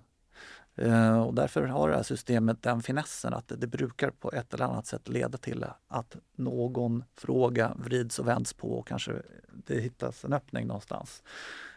Eh, 0.80 1.22
och 1.22 1.34
därför 1.34 1.66
har 1.66 1.88
det 1.88 1.96
här 1.96 2.02
systemet 2.02 2.62
den 2.62 2.82
finessen 2.82 3.34
att 3.34 3.48
det, 3.48 3.66
brukar 3.66 4.10
på 4.10 4.32
ett 4.32 4.54
eller 4.54 4.64
annat 4.64 4.86
sätt 4.86 5.08
leda 5.08 5.38
till 5.38 5.64
att 5.88 6.16
någon 6.34 7.04
fråga 7.14 7.74
vrids 7.78 8.18
och 8.18 8.28
vänds 8.28 8.52
på 8.52 8.78
och 8.78 8.86
kanske 8.86 9.22
det 9.52 9.80
hittas 9.80 10.24
en 10.24 10.32
öppning 10.32 10.66
någonstans. 10.66 11.22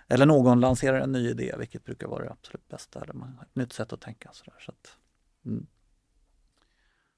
Eller 0.07 0.25
någon 0.25 0.59
lanserar 0.59 0.99
en 0.99 1.11
ny 1.11 1.29
idé, 1.29 1.55
vilket 1.57 1.83
brukar 1.83 2.07
vara 2.07 2.23
det 2.23 2.31
absolut 2.31 2.67
bästa. 2.67 3.01
Eller 3.01 3.13
man, 3.13 3.39
ett 3.41 3.55
nytt 3.55 3.73
sätt 3.73 3.93
att 3.93 4.01
tänka. 4.01 4.29
Sådär, 4.33 4.59
så 4.59 4.71
att, 4.71 4.97
mm. 5.45 5.67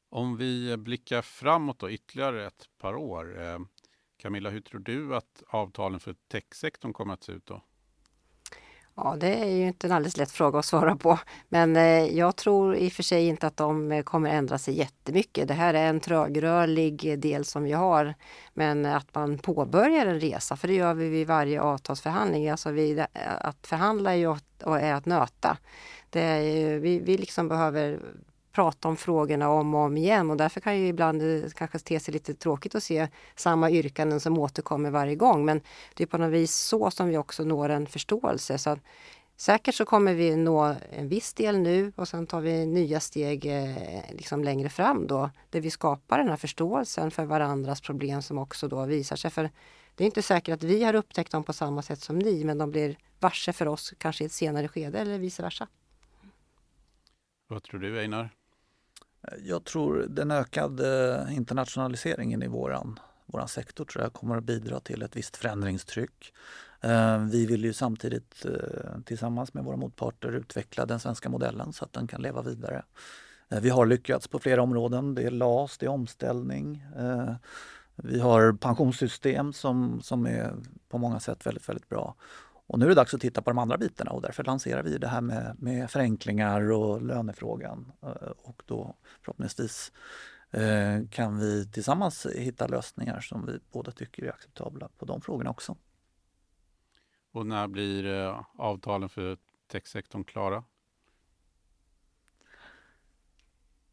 Om 0.09 0.37
vi 0.37 0.77
blickar 0.77 1.21
framåt 1.21 1.79
då, 1.79 1.89
ytterligare 1.89 2.47
ett 2.47 2.69
par 2.77 2.95
år. 2.95 3.41
Eh, 3.41 3.59
Camilla, 4.17 4.49
hur 4.49 4.61
tror 4.61 4.79
du 4.79 5.15
att 5.15 5.43
avtalen 5.47 5.99
för 5.99 6.15
techsektorn 6.27 6.93
kommer 6.93 7.13
att 7.13 7.23
se 7.23 7.31
ut 7.31 7.45
då? 7.45 7.61
Ja, 8.97 9.15
det 9.19 9.35
är 9.35 9.45
ju 9.45 9.67
inte 9.67 9.87
en 9.87 9.93
alldeles 9.93 10.17
lätt 10.17 10.31
fråga 10.31 10.59
att 10.59 10.65
svara 10.65 10.95
på. 10.95 11.19
Men 11.49 11.75
eh, 11.75 12.05
jag 12.17 12.35
tror 12.35 12.75
i 12.75 12.87
och 12.87 12.91
för 12.91 13.03
sig 13.03 13.27
inte 13.27 13.47
att 13.47 13.57
de 13.57 13.91
eh, 13.91 14.03
kommer 14.03 14.29
ändra 14.29 14.57
sig 14.57 14.77
jättemycket. 14.77 15.47
Det 15.47 15.53
här 15.53 15.73
är 15.73 15.87
en 15.89 15.99
trögrörlig 15.99 17.19
del 17.19 17.45
som 17.45 17.63
vi 17.63 17.71
har. 17.71 18.13
Men 18.53 18.85
att 18.85 19.15
man 19.15 19.37
påbörjar 19.37 20.05
en 20.05 20.19
resa, 20.19 20.55
för 20.57 20.67
det 20.67 20.73
gör 20.73 20.93
vi 20.93 21.09
vid 21.09 21.27
varje 21.27 21.61
avtalsförhandling. 21.61 22.49
Alltså 22.49 22.71
vi, 22.71 22.99
eh, 22.99 23.05
att 23.41 23.67
förhandla 23.67 24.11
är 24.11 24.17
ju 24.17 24.27
och 24.63 24.79
är 24.79 24.93
att 24.93 25.05
nöta. 25.05 25.57
Det 26.09 26.21
är, 26.21 26.79
vi, 26.79 26.99
vi 26.99 27.17
liksom 27.17 27.47
behöver 27.47 27.99
prata 28.55 28.87
om 28.87 28.97
frågorna 28.97 29.49
om 29.49 29.75
och 29.75 29.81
om 29.81 29.97
igen 29.97 30.31
och 30.31 30.37
därför 30.37 30.61
kan 30.61 30.79
ju 30.79 30.87
ibland 30.87 31.21
det 31.21 31.55
kanske 31.55 31.79
te 31.79 31.99
sig 31.99 32.13
lite 32.13 32.33
tråkigt 32.33 32.75
att 32.75 32.83
se 32.83 33.07
samma 33.35 33.71
yrkanden 33.71 34.19
som 34.19 34.37
återkommer 34.37 34.91
varje 34.91 35.15
gång. 35.15 35.45
Men 35.45 35.61
det 35.93 36.03
är 36.03 36.07
på 36.07 36.17
något 36.17 36.31
vis 36.31 36.55
så 36.55 36.91
som 36.91 37.07
vi 37.07 37.17
också 37.17 37.43
når 37.43 37.69
en 37.69 37.87
förståelse. 37.87 38.57
Så 38.57 38.77
Säkert 39.37 39.75
så 39.75 39.85
kommer 39.85 40.13
vi 40.13 40.35
nå 40.35 40.75
en 40.91 41.07
viss 41.07 41.33
del 41.33 41.57
nu 41.59 41.91
och 41.95 42.07
sen 42.07 42.27
tar 42.27 42.41
vi 42.41 42.65
nya 42.65 42.99
steg 42.99 43.45
eh, 43.45 43.75
liksom 44.11 44.43
längre 44.43 44.69
fram 44.69 45.07
då, 45.07 45.29
där 45.49 45.61
vi 45.61 45.71
skapar 45.71 46.17
den 46.17 46.29
här 46.29 46.37
förståelsen 46.37 47.11
för 47.11 47.25
varandras 47.25 47.81
problem 47.81 48.21
som 48.21 48.37
också 48.37 48.67
då 48.67 48.85
visar 48.85 49.15
sig. 49.15 49.31
För 49.31 49.49
det 49.95 50.03
är 50.03 50.05
inte 50.05 50.21
säkert 50.21 50.53
att 50.53 50.63
vi 50.63 50.83
har 50.83 50.95
upptäckt 50.95 51.31
dem 51.31 51.43
på 51.43 51.53
samma 51.53 51.81
sätt 51.81 51.99
som 51.99 52.19
ni, 52.19 52.43
men 52.43 52.57
de 52.57 52.71
blir 52.71 52.97
varse 53.19 53.53
för 53.53 53.67
oss 53.67 53.93
kanske 53.97 54.23
i 54.23 54.27
ett 54.27 54.31
senare 54.31 54.67
skede 54.67 54.99
eller 54.99 55.19
vice 55.19 55.41
versa. 55.41 55.67
Vad 57.47 57.63
tror 57.63 57.79
du 57.79 57.99
Einar? 57.99 58.29
Jag 59.43 59.63
tror 59.63 60.05
den 60.09 60.31
ökade 60.31 61.15
eh, 61.15 61.35
internationaliseringen 61.35 62.43
i 62.43 62.47
våran, 62.47 62.99
våran 63.25 63.47
sektor 63.47 63.85
tror 63.85 64.03
jag 64.03 64.13
kommer 64.13 64.37
att 64.37 64.43
bidra 64.43 64.79
till 64.79 65.01
ett 65.01 65.15
visst 65.15 65.37
förändringstryck. 65.37 66.33
Eh, 66.81 67.17
vi 67.17 67.45
vill 67.45 67.65
ju 67.65 67.73
samtidigt 67.73 68.45
eh, 68.45 68.99
tillsammans 69.05 69.53
med 69.53 69.63
våra 69.63 69.77
motparter 69.77 70.31
utveckla 70.31 70.85
den 70.85 70.99
svenska 70.99 71.29
modellen 71.29 71.73
så 71.73 71.85
att 71.85 71.93
den 71.93 72.07
kan 72.07 72.21
leva 72.21 72.41
vidare. 72.41 72.83
Vi 73.61 73.69
har 73.69 73.85
lyckats 73.85 74.27
på 74.27 74.39
flera 74.39 74.61
områden. 74.63 75.15
Det 75.15 75.23
är 75.23 75.31
LAS, 75.31 75.77
det 75.77 75.85
är 75.85 75.89
omställning. 75.89 76.85
Vi 77.95 78.19
har 78.19 78.53
pensionssystem 78.53 79.53
som, 79.53 80.01
som 80.01 80.25
är 80.27 80.53
på 80.89 80.97
många 80.97 81.19
sätt 81.19 81.45
väldigt, 81.45 81.69
väldigt 81.69 81.89
bra. 81.89 82.15
Och 82.67 82.79
nu 82.79 82.85
är 82.85 82.89
det 82.89 82.95
dags 82.95 83.13
att 83.13 83.21
titta 83.21 83.41
på 83.41 83.49
de 83.49 83.57
andra 83.57 83.77
bitarna 83.77 84.11
och 84.11 84.21
därför 84.21 84.43
lanserar 84.43 84.83
vi 84.83 84.97
det 84.97 85.07
här 85.07 85.21
med, 85.21 85.55
med 85.59 85.91
förenklingar 85.91 86.71
och 86.71 87.01
lönefrågan. 87.01 87.91
Eh, 88.01 88.31
och 88.37 88.63
då 88.65 88.95
förhoppningsvis 89.21 89.91
eh, 90.51 91.07
kan 91.11 91.39
vi 91.39 91.71
tillsammans 91.71 92.25
hitta 92.25 92.67
lösningar 92.67 93.19
som 93.19 93.45
vi 93.45 93.59
båda 93.71 93.91
tycker 93.91 94.23
är 94.23 94.29
acceptabla 94.29 94.89
på 94.97 95.05
de 95.05 95.21
frågorna 95.21 95.49
också. 95.49 95.75
Och 97.31 97.45
när 97.45 97.67
blir 97.67 98.05
eh, 98.05 98.41
avtalen 98.57 99.09
för 99.09 99.37
techsektorn 99.71 100.23
klara? 100.23 100.63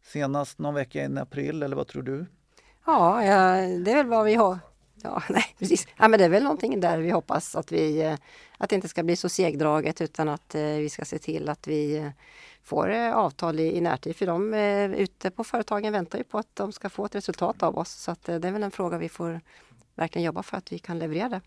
Senast 0.03 0.59
någon 0.59 0.75
vecka 0.75 1.05
in 1.05 1.17
i 1.17 1.21
april, 1.21 1.63
eller 1.63 1.77
vad 1.77 1.87
tror 1.87 2.03
du? 2.03 2.27
Ja, 2.87 3.25
ja 3.25 3.55
det 3.79 3.91
är 3.91 3.97
väl 3.97 4.07
vad 4.07 4.25
vi 4.25 4.35
har 4.35 4.59
Ja, 5.03 5.23
nej, 5.29 5.45
precis. 5.59 5.87
Ja, 5.97 6.09
men 6.09 6.19
det 6.19 6.25
är 6.25 6.29
väl 6.29 6.43
någonting 6.43 6.81
där 6.81 6.99
vi 6.99 7.11
hoppas 7.11 7.57
att, 7.57 7.73
vi, 7.73 8.03
eh, 8.03 8.17
att 8.59 8.71
det 8.71 8.77
inte 8.77 8.89
ska 8.89 9.03
bli 9.03 9.17
så 9.17 9.29
segdraget 9.29 10.01
utan 10.01 10.29
att 10.29 10.55
eh, 10.55 10.63
vi 10.63 10.89
ska 10.89 11.05
se 11.05 11.19
till 11.19 11.49
att 11.49 11.67
vi 11.67 11.97
eh, 11.97 12.11
får 12.63 12.91
avtal 12.91 13.61
i, 13.61 13.77
i 13.77 13.81
närtid. 13.81 14.17
För 14.17 14.27
de 14.27 14.55
ute 14.95 15.31
på 15.31 15.45
företagen 15.45 15.93
väntar 15.93 16.19
ju 16.19 16.25
på 16.25 16.39
att 16.39 16.57
de 16.57 16.73
ska 16.73 16.89
få 16.91 17.05
ett 17.05 17.15
resultat 17.15 17.63
av 17.63 17.79
oss. 17.79 17.91
Så 17.91 18.11
att, 18.11 18.23
det 18.23 18.33
är 18.49 18.53
väl 18.53 18.63
en 18.63 18.71
fråga 18.71 18.99
vi 18.99 19.09
får 19.09 19.41
verkligen 19.95 20.25
jobba 20.25 20.43
för 20.43 20.57
att 20.57 20.73
vi 20.73 20.79
kan 20.79 20.99
leverera 20.99 21.29
det. 21.29 21.41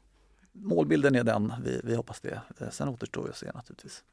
Målbilden 0.52 1.16
är 1.16 1.24
den, 1.24 1.54
vi, 1.64 1.82
vi 1.84 1.96
hoppas 1.96 2.22
det. 2.22 2.42
Sen 2.72 2.90
återstår 2.90 3.26
ju 3.26 3.30
att 3.30 3.38
se 3.38 3.52
naturligtvis. 3.52 4.04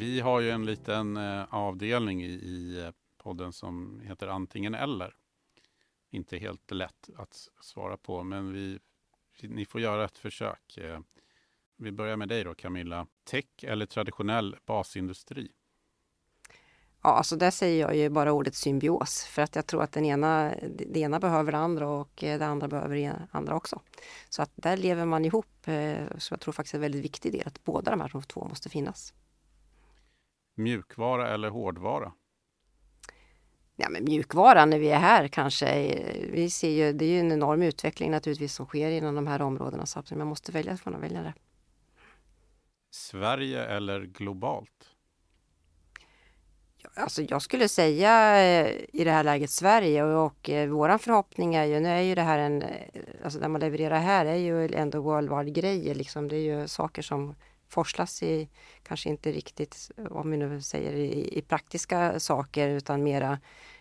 Vi 0.00 0.20
har 0.20 0.40
ju 0.40 0.50
en 0.50 0.66
liten 0.66 1.16
eh, 1.16 1.54
avdelning 1.54 2.24
i, 2.24 2.84
eh, 2.86 2.92
podden 3.22 3.52
som 3.52 4.00
heter 4.04 4.28
antingen 4.28 4.74
eller. 4.74 5.14
Inte 6.10 6.36
helt 6.36 6.70
lätt 6.70 7.08
att 7.16 7.48
svara 7.60 7.96
på, 7.96 8.22
men 8.22 8.52
vi, 8.52 8.78
ni 9.42 9.64
får 9.64 9.80
göra 9.80 10.04
ett 10.04 10.18
försök. 10.18 10.76
Eh. 10.76 11.00
Vi 11.76 11.92
börjar 11.92 12.16
med 12.16 12.28
dig 12.28 12.44
då 12.44 12.54
Camilla. 12.54 13.06
Tech 13.24 13.44
eller 13.62 13.86
traditionell 13.86 14.56
basindustri? 14.66 15.48
Ja, 17.02 17.10
alltså 17.10 17.36
där 17.36 17.50
säger 17.50 17.80
jag 17.80 17.96
ju 17.96 18.08
bara 18.08 18.32
ordet 18.32 18.54
symbios 18.54 19.24
för 19.24 19.42
att 19.42 19.56
jag 19.56 19.66
tror 19.66 19.82
att 19.82 19.92
den 19.92 20.04
ena, 20.04 20.54
det 20.72 21.00
ena 21.00 21.20
behöver 21.20 21.52
det 21.52 21.58
andra 21.58 21.88
och 21.88 22.12
det 22.20 22.46
andra 22.46 22.68
behöver 22.68 22.96
det 22.96 23.28
andra 23.30 23.54
också. 23.54 23.80
Så 24.28 24.42
att 24.42 24.52
där 24.54 24.76
lever 24.76 25.04
man 25.04 25.24
ihop, 25.24 25.66
så 26.18 26.32
jag 26.32 26.40
tror 26.40 26.52
faktiskt 26.52 26.74
är 26.74 26.78
en 26.78 26.82
väldigt 26.82 27.04
viktig 27.04 27.32
del 27.32 27.46
att 27.46 27.64
båda 27.64 27.90
de 27.90 28.00
här 28.00 28.20
två 28.20 28.44
måste 28.48 28.68
finnas. 28.68 29.14
Mjukvara 30.62 31.28
eller 31.28 31.50
hårdvara? 31.50 32.12
Ja, 33.76 33.88
men 33.88 34.04
mjukvara 34.04 34.64
när 34.64 34.78
vi 34.78 34.90
är 34.90 34.98
här 34.98 35.28
kanske. 35.28 35.94
Vi 36.32 36.50
ser 36.50 36.70
ju, 36.70 36.92
det 36.92 37.04
är 37.04 37.08
ju 37.08 37.20
en 37.20 37.32
enorm 37.32 37.62
utveckling 37.62 38.10
naturligtvis 38.10 38.54
som 38.54 38.66
sker 38.66 38.90
inom 38.90 39.14
de 39.14 39.26
här 39.26 39.42
områdena 39.42 39.86
så 39.86 40.02
man 40.10 40.26
måste 40.26 40.52
välja 40.52 40.76
får 40.76 40.90
man 40.90 41.00
välja 41.00 41.22
det. 41.22 41.34
Sverige 42.90 43.64
eller 43.64 44.02
globalt? 44.02 44.90
Alltså 46.94 47.22
jag 47.22 47.42
skulle 47.42 47.68
säga 47.68 48.42
eh, 48.42 48.84
i 48.92 49.04
det 49.04 49.10
här 49.10 49.24
läget 49.24 49.50
Sverige 49.50 50.04
och, 50.04 50.26
och 50.26 50.50
eh, 50.50 50.68
våran 50.68 50.98
förhoppning 50.98 51.54
är 51.54 51.64
ju, 51.64 51.80
nu 51.80 51.88
är 51.88 52.00
ju 52.00 52.14
det 52.14 52.22
här 52.22 52.38
en, 52.38 52.62
eh, 52.62 52.70
alltså 53.24 53.38
när 53.38 53.48
man 53.48 53.60
levererar 53.60 53.98
här 53.98 54.26
är 54.26 54.34
ju 54.34 54.74
ändå 54.74 55.00
worldwide 55.00 55.50
grejer 55.50 55.94
liksom. 55.94 56.28
Det 56.28 56.36
är 56.36 56.60
ju 56.60 56.68
saker 56.68 57.02
som 57.02 57.34
forslas 57.70 58.22
i, 58.22 58.48
kanske 58.82 59.08
inte 59.08 59.32
riktigt, 59.32 59.90
om 60.10 60.30
vi 60.30 60.36
nu 60.36 60.62
säger 60.62 60.92
i, 60.92 61.38
i 61.38 61.42
praktiska 61.42 62.20
saker, 62.20 62.68
utan 62.68 63.02
mera 63.02 63.38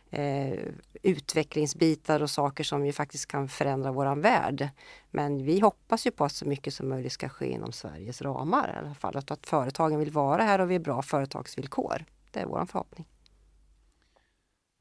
eh, 0.09 0.59
utvecklingsbitar 1.01 2.23
och 2.23 2.29
saker 2.29 2.63
som 2.63 2.85
ju 2.85 2.91
faktiskt 2.93 3.25
kan 3.25 3.49
förändra 3.49 3.91
våran 3.91 4.21
värld. 4.21 4.69
Men 5.11 5.45
vi 5.45 5.59
hoppas 5.59 6.07
ju 6.07 6.11
på 6.11 6.25
att 6.25 6.31
så 6.31 6.45
mycket 6.45 6.73
som 6.73 6.89
möjligt 6.89 7.11
ska 7.11 7.29
ske 7.29 7.51
inom 7.51 7.71
Sveriges 7.71 8.21
ramar 8.21 8.73
i 8.75 8.77
alla 8.77 8.95
fall. 8.95 9.17
Att, 9.17 9.31
att 9.31 9.47
företagen 9.47 9.99
vill 9.99 10.11
vara 10.11 10.43
här 10.43 10.61
och 10.61 10.69
vi 10.69 10.75
har 10.75 10.83
bra 10.83 11.01
företagsvillkor. 11.01 12.05
Det 12.31 12.39
är 12.39 12.45
vår 12.45 12.65
förhoppning. 12.65 13.07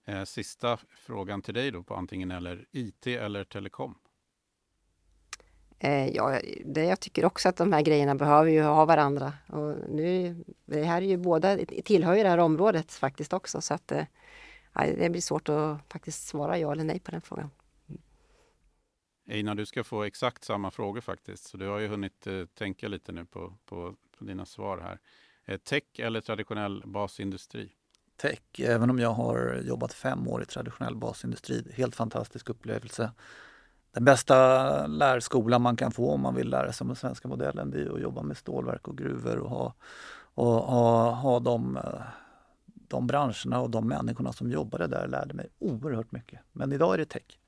Eh, 0.06 0.24
sista 0.24 0.78
frågan 0.90 1.42
till 1.42 1.54
dig 1.54 1.70
då 1.70 1.82
på 1.82 1.94
antingen 1.94 2.30
eller 2.30 2.66
IT 2.70 3.06
eller 3.06 3.44
telekom. 3.44 3.94
Eh, 5.80 6.08
ja, 6.08 6.40
det 6.64 6.84
jag 6.84 7.00
tycker 7.00 7.24
också 7.24 7.48
att 7.48 7.56
de 7.56 7.72
här 7.72 7.82
grejerna 7.82 8.14
behöver 8.14 8.50
ju 8.50 8.62
ha 8.62 8.84
varandra. 8.84 9.32
Och 9.46 9.74
nu, 9.88 10.36
det 10.64 10.84
här 10.84 11.02
är 11.02 11.06
ju 11.06 11.16
båda 11.16 11.58
tillhör 11.84 12.14
ju 12.14 12.22
det 12.22 12.28
här 12.28 12.38
området 12.38 12.92
faktiskt 12.92 13.32
också 13.32 13.60
så 13.60 13.74
att 13.74 13.92
eh, 13.92 14.04
det 14.72 15.10
blir 15.10 15.20
svårt 15.20 15.48
att 15.48 15.92
faktiskt 15.92 16.26
svara 16.26 16.58
ja 16.58 16.72
eller 16.72 16.84
nej 16.84 17.00
på 17.00 17.10
den 17.10 17.20
frågan. 17.20 17.50
Einar, 19.30 19.54
du 19.54 19.66
ska 19.66 19.84
få 19.84 20.02
exakt 20.02 20.44
samma 20.44 20.70
frågor 20.70 21.00
faktiskt, 21.00 21.48
så 21.48 21.56
du 21.56 21.68
har 21.68 21.78
ju 21.78 21.88
hunnit 21.88 22.26
eh, 22.26 22.44
tänka 22.44 22.88
lite 22.88 23.12
nu 23.12 23.24
på, 23.24 23.54
på, 23.66 23.94
på 24.18 24.24
dina 24.24 24.46
svar 24.46 24.78
här. 24.78 24.98
Eh, 25.44 25.58
tech 25.58 25.82
eller 25.98 26.20
traditionell 26.20 26.82
basindustri? 26.86 27.72
Tech, 28.16 28.40
även 28.58 28.90
om 28.90 28.98
jag 28.98 29.10
har 29.10 29.62
jobbat 29.64 29.92
fem 29.92 30.28
år 30.28 30.42
i 30.42 30.46
traditionell 30.46 30.96
basindustri. 30.96 31.72
Helt 31.76 31.96
fantastisk 31.96 32.50
upplevelse 32.50 33.10
den 33.92 34.04
bästa 34.04 34.86
lärskolan 34.86 35.62
man 35.62 35.76
kan 35.76 35.92
få 35.92 36.10
om 36.10 36.20
man 36.20 36.34
vill 36.34 36.48
lära 36.48 36.72
sig 36.72 36.84
om 36.84 36.88
den 36.88 36.96
svenska 36.96 37.28
modellen 37.28 37.70
det 37.70 37.82
är 37.82 37.94
att 37.94 38.00
jobba 38.00 38.22
med 38.22 38.36
stålverk 38.36 38.88
och 38.88 38.98
gruvor 38.98 39.36
och 39.36 39.50
ha, 39.50 39.74
och, 40.34 40.46
ha, 40.46 41.10
ha 41.10 41.40
de, 41.40 41.78
de 42.66 43.06
branscherna 43.06 43.60
och 43.60 43.70
de 43.70 43.88
människorna 43.88 44.32
som 44.32 44.50
jobbade 44.50 44.86
där 44.86 45.08
lärde 45.08 45.34
mig 45.34 45.48
oerhört 45.58 46.12
mycket. 46.12 46.40
Men 46.52 46.72
idag 46.72 46.94
är 46.94 46.98
det 46.98 47.04
tech. 47.04 47.38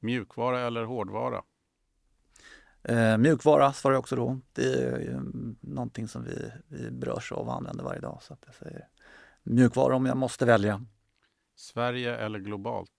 Mjukvara 0.00 0.60
eller 0.60 0.84
hårdvara? 0.84 1.42
Eh, 2.82 3.16
mjukvara 3.16 3.72
svarar 3.72 3.94
jag 3.94 4.00
också 4.00 4.16
då. 4.16 4.40
Det 4.52 4.74
är 4.74 4.98
ju 4.98 5.20
någonting 5.60 6.08
som 6.08 6.24
vi, 6.24 6.52
vi 6.68 6.90
berörs 6.90 7.32
av 7.32 7.48
och 7.48 7.54
använder 7.54 7.84
varje 7.84 8.00
dag. 8.00 8.18
Så 8.22 8.32
att 8.32 8.42
jag 8.46 8.54
säger 8.54 8.88
mjukvara 9.42 9.96
om 9.96 10.06
jag 10.06 10.16
måste 10.16 10.44
välja. 10.46 10.84
Sverige 11.56 12.16
eller 12.16 12.38
globalt? 12.38 12.97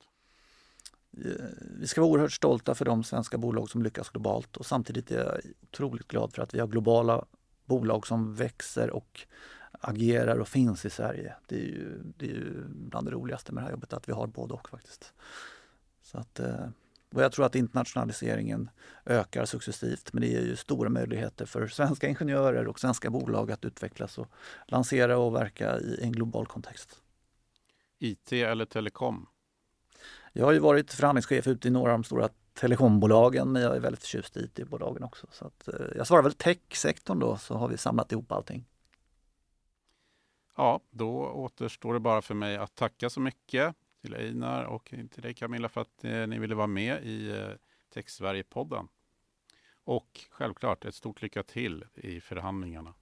Vi 1.79 1.87
ska 1.87 2.01
vara 2.01 2.11
oerhört 2.11 2.31
stolta 2.31 2.75
för 2.75 2.85
de 2.85 3.03
svenska 3.03 3.37
bolag 3.37 3.69
som 3.69 3.83
lyckas 3.83 4.09
globalt 4.09 4.57
och 4.57 4.65
samtidigt 4.65 5.11
är 5.11 5.17
jag 5.17 5.39
otroligt 5.63 6.07
glad 6.07 6.33
för 6.33 6.41
att 6.41 6.53
vi 6.53 6.59
har 6.59 6.67
globala 6.67 7.25
bolag 7.65 8.07
som 8.07 8.35
växer 8.35 8.89
och 8.89 9.27
agerar 9.71 10.39
och 10.39 10.47
finns 10.47 10.85
i 10.85 10.89
Sverige. 10.89 11.35
Det 11.47 11.55
är 11.55 11.65
ju, 11.67 12.01
det 12.17 12.25
är 12.25 12.29
ju 12.29 12.63
bland 12.67 13.07
det 13.07 13.11
roligaste 13.11 13.51
med 13.51 13.61
det 13.63 13.65
här 13.65 13.71
jobbet 13.71 13.93
att 13.93 14.09
vi 14.09 14.13
har 14.13 14.27
både 14.27 14.53
och 14.53 14.69
faktiskt. 14.69 15.13
Så 16.01 16.17
att, 16.17 16.39
eh, 16.39 16.69
Och 17.13 17.21
jag 17.23 17.31
tror 17.31 17.45
att 17.45 17.55
internationaliseringen 17.55 18.69
ökar 19.05 19.45
successivt 19.45 20.13
men 20.13 20.21
det 20.21 20.27
ger 20.27 20.41
ju 20.41 20.55
stora 20.55 20.89
möjligheter 20.89 21.45
för 21.45 21.67
svenska 21.67 22.07
ingenjörer 22.07 22.67
och 22.67 22.79
svenska 22.79 23.09
bolag 23.09 23.51
att 23.51 23.65
utvecklas 23.65 24.17
och 24.17 24.27
lansera 24.67 25.17
och 25.17 25.35
verka 25.35 25.79
i 25.79 25.99
en 26.01 26.11
global 26.11 26.45
kontext. 26.45 27.01
IT 27.99 28.31
eller 28.31 28.65
telekom? 28.65 29.27
Jag 30.39 30.45
har 30.45 30.53
ju 30.53 30.59
varit 30.59 30.93
förhandlingschef 30.93 31.47
ute 31.47 31.67
i 31.67 31.71
några 31.71 31.91
av 31.91 31.97
de 31.99 32.03
stora 32.03 32.29
telekombolagen 32.53 33.51
men 33.51 33.61
jag 33.61 33.75
är 33.75 33.79
väldigt 33.79 34.01
förtjust 34.01 34.37
i 34.37 34.39
IT-bolagen 34.39 35.03
också. 35.03 35.27
Så 35.31 35.45
att, 35.45 35.67
eh, 35.67 35.85
jag 35.95 36.07
svarar 36.07 36.23
väl 36.23 36.33
tech-sektorn 36.33 37.19
då 37.19 37.37
så 37.37 37.55
har 37.55 37.67
vi 37.67 37.77
samlat 37.77 38.11
ihop 38.11 38.31
allting. 38.31 38.65
Ja, 40.57 40.79
då 40.89 41.09
återstår 41.25 41.93
det 41.93 41.99
bara 41.99 42.21
för 42.21 42.33
mig 42.33 42.57
att 42.57 42.75
tacka 42.75 43.09
så 43.09 43.19
mycket 43.19 43.75
till 44.01 44.15
Einar 44.15 44.63
och 44.63 44.85
till 45.11 45.21
dig 45.21 45.33
Camilla 45.33 45.69
för 45.69 45.81
att 45.81 46.03
eh, 46.03 46.27
ni 46.27 46.39
ville 46.39 46.55
vara 46.55 46.67
med 46.67 47.03
i 47.03 47.29
eh, 47.29 47.49
Tech 47.93 48.09
Sverige-podden. 48.09 48.87
Och 49.83 50.19
självklart 50.29 50.85
ett 50.85 50.95
stort 50.95 51.21
lycka 51.21 51.43
till 51.43 51.85
i 51.95 52.21
förhandlingarna. 52.21 52.93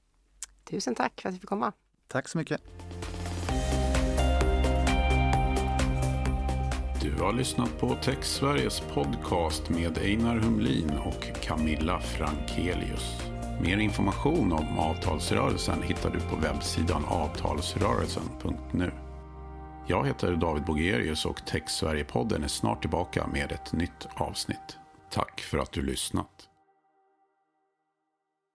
Tusen 0.63 0.95
tack 0.95 1.21
för 1.21 1.29
att 1.29 1.35
vi 1.35 1.39
fick 1.39 1.49
komma. 1.49 1.73
Tack 2.07 2.27
så 2.27 2.37
mycket. 2.37 2.61
Du 7.01 7.23
har 7.23 7.33
lyssnat 7.33 7.79
på 7.79 7.95
Tech 7.95 8.23
Sveriges 8.23 8.79
podcast 8.79 9.69
med 9.69 9.97
Einar 9.97 10.37
Humlin 10.37 10.91
och 11.05 11.41
Camilla 11.41 11.99
Frankelius. 11.99 13.21
Mer 13.61 13.77
information 13.77 14.53
om 14.53 14.79
avtalsrörelsen 14.79 15.81
hittar 15.81 16.09
du 16.09 16.19
på 16.19 16.35
webbsidan 16.35 17.05
avtalsrörelsen.nu. 17.05 18.91
Jag 19.87 20.07
heter 20.07 20.35
David 20.35 20.63
Bogerius 20.63 21.25
och 21.25 21.45
Tech 21.45 21.69
Sverige-podden 21.69 22.43
är 22.43 22.47
snart 22.47 22.81
tillbaka 22.81 23.27
med 23.27 23.51
ett 23.51 23.73
nytt 23.73 24.07
avsnitt. 24.13 24.77
Tack 25.11 25.41
för 25.41 25.57
att 25.57 25.71
du 25.71 25.81
lyssnat. 25.81 26.49